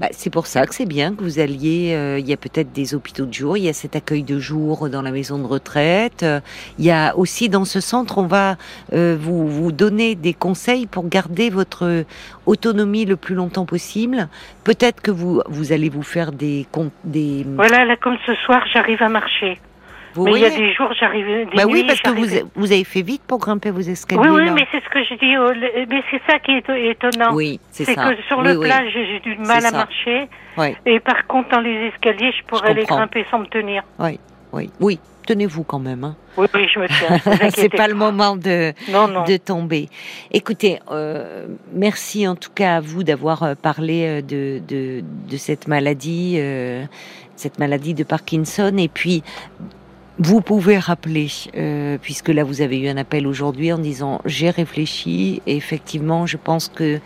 Bah, 0.00 0.08
c'est 0.10 0.30
pour 0.30 0.46
ça 0.46 0.66
que 0.66 0.74
c'est 0.74 0.86
bien 0.86 1.14
que 1.14 1.22
vous 1.22 1.38
alliez. 1.38 1.94
euh, 1.94 2.18
il 2.18 2.28
y 2.28 2.32
a 2.32 2.36
peut-être 2.36 2.72
des 2.72 2.94
hôpitaux 2.94 3.24
de 3.24 3.32
jour, 3.32 3.56
il 3.56 3.64
y 3.64 3.68
a 3.68 3.72
cet 3.72 3.96
accueil 3.96 4.22
de 4.22 4.38
jour 4.38 4.90
dans 4.90 5.02
la 5.02 5.10
maison 5.10 5.38
de 5.38 5.46
retraite. 5.46 6.22
euh, 6.22 6.40
il 6.78 6.84
y 6.84 6.90
a 6.90 7.16
aussi 7.16 7.48
dans 7.48 7.64
ce 7.64 7.80
centre, 7.80 8.18
on 8.18 8.26
va 8.26 8.56
euh, 8.92 9.16
vous 9.18 9.48
vous 9.48 9.72
donner 9.72 10.14
des 10.14 10.34
conseils 10.34 10.86
pour 10.86 11.08
garder 11.08 11.48
votre 11.48 12.04
autonomie 12.44 13.06
le 13.06 13.16
plus 13.16 13.34
longtemps 13.34 13.64
possible. 13.64 14.28
Peut-être 14.64 15.00
que 15.00 15.10
vous 15.10 15.42
vous 15.48 15.72
allez 15.72 15.88
vous 15.88 16.02
faire 16.02 16.32
des 16.32 16.66
des. 17.04 17.46
Voilà, 17.54 17.84
là, 17.84 17.96
comme 17.96 18.18
ce 18.26 18.34
soir, 18.34 18.64
j'arrive 18.72 19.02
à 19.02 19.08
marcher. 19.08 19.58
Vous 20.16 20.24
mais 20.24 20.32
il 20.32 20.40
y 20.42 20.44
a 20.46 20.50
des 20.50 20.72
jours, 20.74 20.88
j'arrive. 20.98 21.26
Des 21.26 21.44
Bah 21.56 21.64
oui, 21.66 21.80
nuits, 21.82 21.84
parce 21.86 22.00
que 22.00 22.10
vous 22.54 22.72
avez 22.72 22.84
fait 22.84 23.02
vite 23.02 23.22
pour 23.26 23.38
grimper 23.38 23.70
vos 23.70 23.80
escaliers. 23.80 24.20
Oui, 24.22 24.28
oui, 24.28 24.46
là. 24.46 24.52
mais 24.52 24.66
c'est 24.72 24.82
ce 24.82 24.88
que 24.88 25.04
je 25.04 25.14
dis. 25.14 25.36
oh, 25.36 25.52
le- 25.52 25.86
Mais 25.88 26.02
c'est 26.10 26.20
ça 26.30 26.38
qui 26.38 26.52
est 26.52 26.90
étonnant. 26.90 27.34
Oui, 27.34 27.60
c'est 27.70 27.84
C'est 27.84 27.94
ça. 27.94 28.10
que 28.14 28.22
sur 28.22 28.38
Oui, 28.38 28.44
le 28.44 28.58
oui. 28.58 28.66
plat, 28.66 28.82
j'ai 28.88 29.20
du 29.20 29.36
mal 29.38 29.60
C'est 29.60 29.66
à 29.66 29.70
ça. 29.70 29.76
marcher. 29.76 30.28
Ouais. 30.56 30.74
Et 30.86 30.98
par 31.00 31.26
contre, 31.26 31.50
dans 31.50 31.60
les 31.60 31.88
escaliers, 31.92 32.32
je 32.32 32.42
pourrais 32.46 32.72
les 32.74 32.84
grimper 32.84 33.24
sans 33.30 33.38
me 33.40 33.46
tenir. 33.46 33.82
Oui, 33.98 34.18
oui, 34.52 34.70
oui. 34.80 34.98
Tenez-vous 35.26 35.64
quand 35.64 35.80
même. 35.80 36.04
Hein. 36.04 36.14
Oui, 36.36 36.46
oui, 36.54 36.68
je 36.72 36.78
me 36.78 36.86
tiens. 36.86 37.50
c'est 37.50 37.68
pas 37.68 37.88
le 37.88 37.94
moment 37.94 38.36
de. 38.36 38.72
Non, 38.92 39.08
non. 39.08 39.24
de 39.24 39.36
tomber. 39.38 39.88
Écoutez, 40.30 40.78
euh, 40.92 41.48
merci 41.72 42.28
en 42.28 42.36
tout 42.36 42.52
cas 42.54 42.76
à 42.76 42.80
vous 42.80 43.02
d'avoir 43.02 43.42
euh, 43.42 43.54
parlé 43.60 44.06
euh, 44.06 44.22
de, 44.22 44.60
de, 44.68 45.02
de 45.28 45.36
cette 45.36 45.66
maladie, 45.66 46.36
euh, 46.38 46.84
cette 47.34 47.58
maladie 47.58 47.92
de 47.92 48.04
Parkinson. 48.04 48.72
Et 48.78 48.86
puis, 48.86 49.24
vous 50.18 50.40
pouvez 50.40 50.78
rappeler, 50.78 51.28
euh, 51.56 51.98
puisque 52.00 52.28
là 52.28 52.42
vous 52.42 52.62
avez 52.62 52.80
eu 52.80 52.88
un 52.88 52.96
appel 52.96 53.26
aujourd'hui 53.26 53.72
en 53.72 53.78
disant 53.78 54.20
j'ai 54.24 54.50
réfléchi 54.50 55.42
et 55.46 55.56
effectivement 55.56 56.26
je 56.26 56.38
pense 56.38 56.68
que 56.68 57.00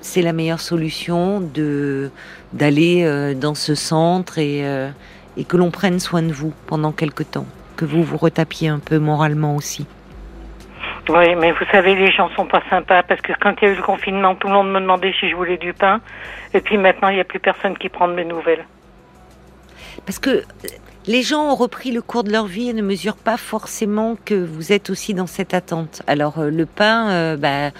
c'est 0.00 0.22
la 0.22 0.32
meilleure 0.32 0.60
solution 0.60 1.40
de 1.40 2.10
d'aller 2.52 3.02
euh, 3.04 3.34
dans 3.34 3.54
ce 3.54 3.74
centre 3.74 4.38
et, 4.38 4.64
euh, 4.64 4.90
et 5.36 5.44
que 5.44 5.56
l'on 5.56 5.70
prenne 5.70 5.98
soin 5.98 6.22
de 6.22 6.32
vous 6.32 6.52
pendant 6.66 6.92
quelque 6.92 7.22
temps, 7.22 7.46
que 7.76 7.84
vous 7.84 8.02
vous 8.02 8.16
retapiez 8.16 8.68
un 8.68 8.78
peu 8.78 8.98
moralement 8.98 9.56
aussi. 9.56 9.86
Oui, 11.08 11.34
mais 11.34 11.52
vous 11.52 11.64
savez, 11.70 11.94
les 11.94 12.10
gens 12.10 12.30
sont 12.34 12.46
pas 12.46 12.62
sympas 12.70 13.02
parce 13.02 13.20
que 13.20 13.32
quand 13.38 13.54
il 13.60 13.64
y 13.64 13.68
a 13.68 13.72
eu 13.72 13.76
le 13.76 13.82
confinement, 13.82 14.34
tout 14.36 14.48
le 14.48 14.54
monde 14.54 14.72
me 14.72 14.80
demandait 14.80 15.12
si 15.20 15.28
je 15.28 15.36
voulais 15.36 15.58
du 15.58 15.74
pain. 15.74 16.00
Et 16.54 16.60
puis 16.60 16.78
maintenant, 16.78 17.08
il 17.08 17.16
n'y 17.16 17.20
a 17.20 17.24
plus 17.24 17.40
personne 17.40 17.76
qui 17.76 17.90
prend 17.90 18.08
de 18.08 18.14
mes 18.14 18.24
nouvelles. 18.24 18.64
Parce 20.06 20.18
que 20.18 20.30
euh, 20.30 20.42
les 21.06 21.22
gens 21.22 21.50
ont 21.50 21.54
repris 21.54 21.90
le 21.92 22.00
cours 22.00 22.24
de 22.24 22.32
leur 22.32 22.46
vie 22.46 22.70
et 22.70 22.72
ne 22.72 22.80
mesurent 22.82 23.16
pas 23.16 23.36
forcément 23.36 24.16
que 24.24 24.34
vous 24.34 24.72
êtes 24.72 24.88
aussi 24.90 25.12
dans 25.12 25.26
cette 25.26 25.52
attente. 25.52 26.02
Alors 26.06 26.38
euh, 26.38 26.50
le 26.50 26.64
pain, 26.66 27.10
euh, 27.10 27.36
bah, 27.36 27.70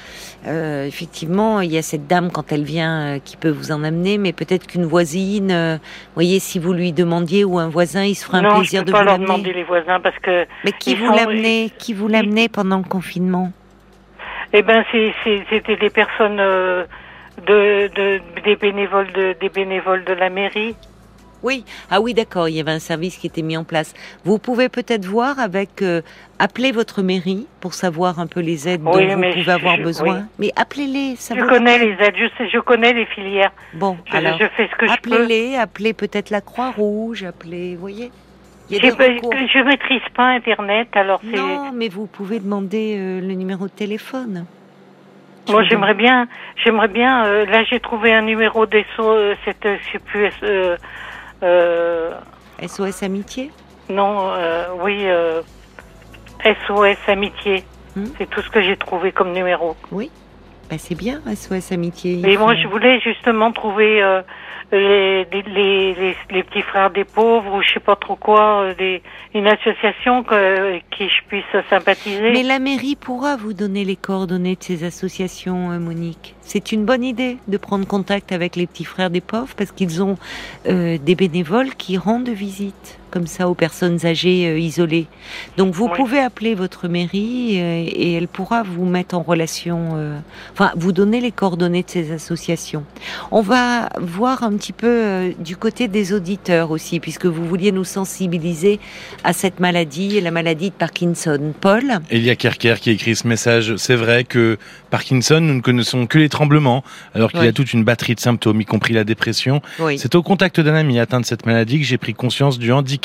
euh, 0.47 0.85
effectivement, 0.87 1.61
il 1.61 1.73
y 1.73 1.79
a 1.79 1.83
cette 1.83 2.07
dame 2.07 2.31
quand 2.31 2.53
elle 2.53 2.65
vient 2.65 3.17
euh, 3.17 3.19
qui 3.25 3.37
peut 3.37 3.49
vous 3.51 3.73
en 3.73 3.83
amener, 3.83 4.19
mais 4.19 4.33
peut-être 4.33 4.67
qu'une 4.67 4.85
voisine, 4.85 5.51
euh, 5.51 5.79
voyez, 6.15 6.39
si 6.39 6.59
vous 6.59 6.73
lui 6.75 6.93
demandiez 6.93 7.45
ou 7.45 7.59
un 7.59 7.69
voisin, 7.69 8.05
il 8.05 8.15
se 8.15 8.27
fera 8.27 8.39
un 8.39 8.57
plaisir 8.59 8.81
je 8.81 8.87
de 8.87 8.91
vous 8.93 8.99
pas 8.99 9.05
leur 9.05 9.15
l'amener. 9.15 9.27
demander 9.27 9.53
les 9.55 9.65
voisins 9.65 10.01
parce 10.01 10.19
que, 10.19 10.47
Mais 10.65 10.73
qui 10.73 10.95
vous 10.95 11.11
l'amenait 11.11 11.71
Qui 11.79 11.95
vous 11.95 12.09
l'amenait 12.09 12.49
pendant 12.49 12.79
le 12.79 12.85
confinement? 12.85 13.53
Eh 14.53 14.63
ben, 14.63 14.85
c'était 14.93 15.77
des 15.77 15.91
personnes 15.91 16.39
euh, 16.41 16.85
de, 17.47 17.89
de 17.97 18.21
des 18.45 18.55
bénévoles 18.55 19.11
de 19.13 19.35
des 19.41 19.49
bénévoles 19.49 20.05
de 20.05 20.13
la 20.13 20.31
mairie. 20.31 20.77
Oui, 21.45 21.63
ah 21.91 22.01
oui, 22.01 22.15
d'accord, 22.15 22.49
il 22.49 22.55
y 22.57 22.61
avait 22.61 22.71
un 22.73 22.79
service 22.79 23.19
qui 23.19 23.27
était 23.27 23.43
mis 23.43 23.57
en 23.59 23.65
place. 23.65 23.93
Vous 24.25 24.39
pouvez 24.39 24.71
peut-être 24.71 25.05
voir 25.05 25.39
avec, 25.39 25.83
euh, 25.83 26.01
appeler 26.39 26.73
votre 26.73 27.03
mairie 27.03 27.47
pour 27.61 27.75
savoir 27.75 28.19
un 28.19 28.27
peu 28.27 28.41
les 28.41 28.67
aides 28.67 28.83
dont 28.83 28.93
vous 28.93 28.99
pouvez 28.99 29.43
je- 29.43 29.51
avoir 29.51 29.77
je- 29.77 29.83
besoin. 29.83 30.15
oui. 30.21 30.25
Mais 30.39 30.51
appelez-les, 30.57 31.17
ça 31.17 31.35
Je 31.37 31.45
connais 31.45 31.79
les 31.79 31.93
aides, 32.03 32.15
je 32.17 32.29
sais, 32.39 32.49
je 32.49 32.59
connais 32.61 32.95
les 32.95 33.05
filières. 33.05 33.53
Bon, 33.75 33.99
Je, 34.11 34.17
alors, 34.17 34.39
je 34.39 34.47
fais 34.57 34.67
ce 34.73 34.75
que 34.77 34.87
je 34.87 34.93
peux. 35.03 35.13
appelez-les, 35.13 35.57
appelez 35.57 35.93
peut-être 35.93 36.31
la 36.31 36.41
Croix-Rouge, 36.41 37.25
appelez, 37.25 37.75
vous 37.75 37.81
voyez 37.83 38.11
Il 38.71 38.77
y 38.77 38.79
a 38.79 38.83
des. 38.83 38.89
Je 38.97 39.63
maîtrise 39.65 40.01
pas 40.17 40.29
Internet, 40.29 40.89
alors 40.95 41.21
c'est. 41.31 41.37
Non, 41.37 41.73
mais 41.75 41.89
vous 41.91 42.07
pouvez 42.07 42.41
demander 42.41 42.97
euh, 42.99 43.21
le 43.21 43.35
numéro 43.35 43.67
de 43.67 43.73
téléphone. 43.73 44.47
Moi, 45.51 45.63
j'aimerais 45.65 45.93
bien, 45.93 46.27
j'aimerais 46.65 46.89
bien. 46.89 47.27
euh, 47.27 47.45
là, 47.45 47.65
j'ai 47.65 47.79
trouvé 47.79 48.15
un 48.15 48.23
numéro 48.23 48.65
euh, 48.65 49.35
cette, 49.45 49.67
euh, 49.67 49.77
je 49.87 49.93
sais 49.93 49.99
plus, 49.99 50.25
euh, 50.25 50.31
euh, 50.43 50.77
SOS 51.43 53.03
Amitié 53.03 53.51
non, 53.91 54.31
euh, 54.31 54.69
oui, 54.81 54.97
euh, 55.05 55.43
SOS 56.43 56.97
Amitié. 57.07 57.65
Hmm. 57.95 58.07
C'est 58.17 58.31
tout 58.31 58.41
ce 58.41 58.49
que 58.49 58.63
j'ai 58.63 58.79
trouvé 58.79 59.13
comme 59.13 59.33
numéro. 59.33 59.77
Oui. 59.93 60.11
Ben, 60.71 60.79
c'est 60.79 60.95
bien, 60.95 61.21
SOS 61.35 61.71
Amitié. 61.73 62.19
Et 62.27 62.39
moi, 62.39 62.55
faut- 62.55 62.63
je 62.63 62.67
voulais 62.69 62.99
justement 63.01 63.53
trouver 63.53 64.03
euh, 64.03 64.23
les, 64.77 66.43
petits 66.43 66.63
frères 66.63 66.91
des 66.91 67.05
pauvres 67.05 67.55
ou 67.55 67.63
je 67.63 67.75
sais 67.75 67.81
pas 67.81 67.97
trop 67.97 68.17
quoi, 68.17 68.75
euh, 68.81 68.99
une 69.35 69.47
association 69.47 70.23
que, 70.23 70.79
qui 70.91 71.09
je 71.09 71.23
puisse 71.29 71.45
sympathiser. 71.71 72.33
Mais 72.33 72.43
la 72.43 72.59
mairie 72.59 72.97
pourra 72.97 73.37
vous 73.37 73.53
donner 73.53 73.85
les 73.85 73.97
coordonnées 73.97 74.57
de 74.57 74.63
ces 74.63 74.85
associations, 74.85 75.73
euh, 75.73 75.79
Monique. 75.79 76.35
C'est 76.41 76.73
une 76.73 76.85
bonne 76.85 77.05
idée 77.05 77.39
de 77.49 77.57
prendre 77.57 77.87
contact 77.87 78.33
avec 78.33 78.57
les 78.57 78.67
petits 78.67 78.85
frères 78.85 79.11
des 79.11 79.21
pauvres 79.21 79.55
parce 79.57 79.73
qu'ils 79.73 80.03
ont 80.03 80.17
euh, 80.67 80.99
des 80.99 81.15
bénévoles 81.15 81.75
qui 81.75 81.97
rendent 81.97 82.29
visite 82.29 82.99
comme 83.15 83.29
ça 83.29 83.49
aux 83.49 83.55
personnes 83.55 84.05
âgées 84.05 84.49
euh, 84.49 84.59
isolées. 84.59 85.07
Donc 85.57 85.73
vous 85.73 85.85
Oui. 85.87 85.93
pouvez 85.95 86.19
appeler 86.19 86.57
votre 86.57 86.89
mairie 86.89 87.61
euh, 87.61 87.85
et 87.87 88.15
elle 88.15 88.27
pourra 88.27 88.65
vous 88.65 88.85
mettre 88.87 89.15
en 89.15 89.23
relation, 89.23 89.91
euh, 89.95 90.19
enfin 90.53 90.73
vous 90.75 90.91
donner 90.91 91.21
les 91.21 91.31
coordonnées 91.31 91.85
de 91.85 91.91
ces 91.91 92.11
associations. 92.11 92.83
On 93.31 93.41
va 93.41 93.89
voir 94.01 94.43
un 94.43 94.57
petit 94.57 94.73
peu 94.73 94.89
euh, 94.89 95.31
du 95.39 95.57
côté 95.57 95.87
des 95.87 96.13
auditeurs 96.13 96.73
aussi, 96.73 96.99
puisque 96.99 97.27
vous 97.27 97.47
vouliez 97.47 97.71
nous 97.71 97.85
sensibiliser 97.85 98.81
à 99.23 99.33
cette 99.33 99.61
maladie, 99.61 100.21
la 100.21 100.33
maladie 100.33 100.71
de 100.71 100.75
Parkinson. 100.75 101.53
Paul 101.61 101.85
Elia 102.11 102.35
Kerker 102.35 102.75
qui 102.81 102.91
écrit 102.91 103.15
ce 103.15 103.29
message. 103.29 103.77
C'est 103.77 103.95
vrai 103.95 104.25
que 104.25 104.59
Parkinson, 104.91 105.41
nous 105.41 105.55
ne 105.55 105.61
connaissons 105.61 106.07
que 106.09 106.19
les 106.19 106.29
tremblements, 106.29 106.83
alors 107.15 107.31
qu'il 107.31 107.45
y 107.45 107.49
a 107.49 107.53
toute 107.53 107.73
une 107.73 107.85
batterie 107.85 108.17
de 108.17 108.21
symptômes, 108.21 108.61
y 108.61 108.65
compris 108.65 108.93
la 108.93 109.05
dépression. 109.05 109.63
Oui. 109.79 110.01
C'est 110.01 110.17
au 110.17 110.23
contact 110.25 110.59
d'un 110.59 110.75
ami 110.75 110.99
atteint 110.99 111.21
de 111.21 111.27
cette 111.27 111.47
maladie 111.47 111.79
que 111.79 111.85
j'ai 111.87 111.99
pris 111.99 112.13
conscience 112.15 112.59
du 112.59 112.73
handicap 112.73 113.04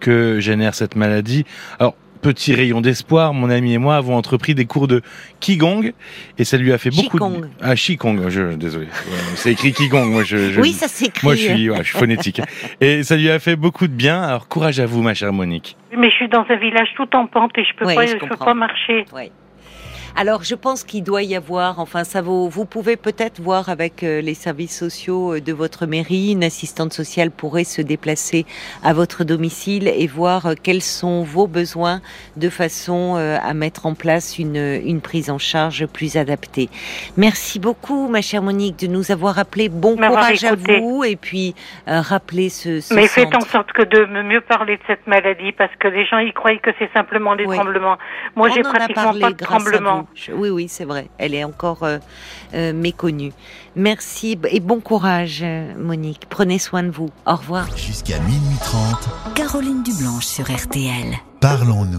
que 0.00 0.40
génère 0.40 0.74
cette 0.74 0.96
maladie. 0.96 1.44
Alors, 1.78 1.94
petit 2.22 2.54
rayon 2.54 2.80
d'espoir, 2.80 3.34
mon 3.34 3.50
ami 3.50 3.74
et 3.74 3.78
moi 3.78 3.96
avons 3.96 4.16
entrepris 4.16 4.54
des 4.54 4.64
cours 4.64 4.88
de 4.88 5.02
Qigong 5.40 5.92
et 6.38 6.44
ça 6.44 6.56
lui 6.56 6.72
a 6.72 6.78
fait 6.78 6.88
beaucoup 6.88 7.18
Qigong. 7.18 7.40
de... 7.42 7.48
Ah, 7.60 7.74
Qigong, 7.74 8.28
je, 8.30 8.54
désolé. 8.54 8.86
C'est 9.34 9.52
écrit 9.52 9.72
Qigong, 9.74 10.06
moi 10.10 10.22
je... 10.24 10.50
je- 10.50 10.60
Oui, 10.60 10.72
ça 10.72 10.88
s'écrit. 10.88 11.26
Moi, 11.26 11.34
je 11.34 11.42
suis, 11.42 11.68
ouais, 11.70 11.78
je 11.78 11.82
suis 11.82 11.98
phonétique. 11.98 12.40
Et 12.80 13.02
ça 13.02 13.16
lui 13.16 13.28
a 13.30 13.38
fait 13.38 13.56
beaucoup 13.56 13.86
de 13.88 13.92
bien. 13.92 14.22
Alors, 14.22 14.48
courage 14.48 14.80
à 14.80 14.86
vous, 14.86 15.02
ma 15.02 15.12
chère 15.12 15.34
Monique. 15.34 15.76
Mais 15.96 16.08
je 16.10 16.14
suis 16.16 16.28
dans 16.28 16.46
un 16.48 16.56
village 16.56 16.88
tout 16.96 17.14
en 17.14 17.26
pente 17.26 17.52
et 17.58 17.64
je 17.64 17.76
peux 17.76 17.84
Oui, 17.86 17.94
pas, 17.94 18.06
je 18.06 18.12
je 18.12 18.16
peux 18.26 18.36
pas 18.36 18.54
marcher. 18.54 19.04
Alors, 20.16 20.44
je 20.44 20.54
pense 20.54 20.84
qu'il 20.84 21.02
doit 21.02 21.24
y 21.24 21.34
avoir, 21.34 21.80
enfin, 21.80 22.04
ça 22.04 22.22
vaut, 22.22 22.48
vous 22.48 22.66
pouvez 22.66 22.96
peut-être 22.96 23.40
voir 23.40 23.68
avec 23.68 24.04
euh, 24.04 24.20
les 24.20 24.34
services 24.34 24.78
sociaux 24.78 25.34
euh, 25.34 25.40
de 25.40 25.52
votre 25.52 25.86
mairie, 25.86 26.30
une 26.30 26.44
assistante 26.44 26.92
sociale 26.92 27.32
pourrait 27.32 27.64
se 27.64 27.82
déplacer 27.82 28.46
à 28.84 28.92
votre 28.92 29.24
domicile 29.24 29.88
et 29.88 30.06
voir 30.06 30.46
euh, 30.46 30.54
quels 30.62 30.82
sont 30.82 31.24
vos 31.24 31.48
besoins 31.48 32.00
de 32.36 32.48
façon 32.48 33.16
à 33.16 33.54
mettre 33.54 33.86
en 33.86 33.94
place 33.94 34.38
une, 34.38 34.56
une 34.56 35.00
prise 35.00 35.30
en 35.30 35.38
charge 35.38 35.86
plus 35.86 36.16
adaptée. 36.16 36.68
Merci 37.16 37.58
beaucoup, 37.58 38.08
ma 38.08 38.22
chère 38.22 38.42
Monique, 38.42 38.78
de 38.78 38.86
nous 38.86 39.10
avoir 39.10 39.38
appelé. 39.38 39.68
Bon 39.68 39.96
courage 39.96 40.44
écouté. 40.44 40.76
à 40.76 40.80
vous 40.80 41.04
et 41.04 41.16
puis 41.16 41.54
euh, 41.88 42.00
rappelez 42.00 42.50
ce, 42.50 42.80
ce 42.80 42.94
Mais 42.94 43.08
faites 43.08 43.34
en 43.34 43.40
sorte 43.40 43.72
que 43.72 43.82
de 43.82 44.04
mieux 44.22 44.40
parler 44.42 44.76
de 44.76 44.82
cette 44.86 45.06
maladie 45.06 45.52
parce 45.52 45.74
que 45.80 45.88
les 45.88 46.06
gens 46.06 46.18
y 46.18 46.32
croient 46.32 46.56
que 46.58 46.70
c'est 46.78 46.90
simplement 46.92 47.34
des 47.34 47.46
Oui. 47.46 47.56
tremblements. 47.56 47.96
Moi, 48.36 48.48
j'ai 48.54 48.62
pratiquement 48.62 49.14
pas 49.18 49.30
de 49.30 49.36
tremblements. 49.36 50.03
Je- 50.14 50.32
Oui, 50.32 50.48
oui, 50.50 50.66
c'est 50.68 50.84
vrai. 50.84 51.08
Elle 51.18 51.34
est 51.34 51.44
encore 51.44 51.82
euh, 51.82 51.98
euh, 52.54 52.72
méconnue. 52.72 53.32
Merci 53.76 54.38
et 54.50 54.60
bon 54.60 54.80
courage, 54.80 55.40
euh, 55.42 55.72
Monique. 55.78 56.22
Prenez 56.28 56.58
soin 56.58 56.82
de 56.82 56.90
vous. 56.90 57.10
Au 57.26 57.36
revoir. 57.36 57.66
Jusqu'à 57.76 58.18
minuit 58.20 58.58
30, 58.62 59.34
Caroline 59.34 59.82
Dublanche 59.82 60.26
sur 60.26 60.44
RTL. 60.50 61.14
parlons-nous. 61.40 61.90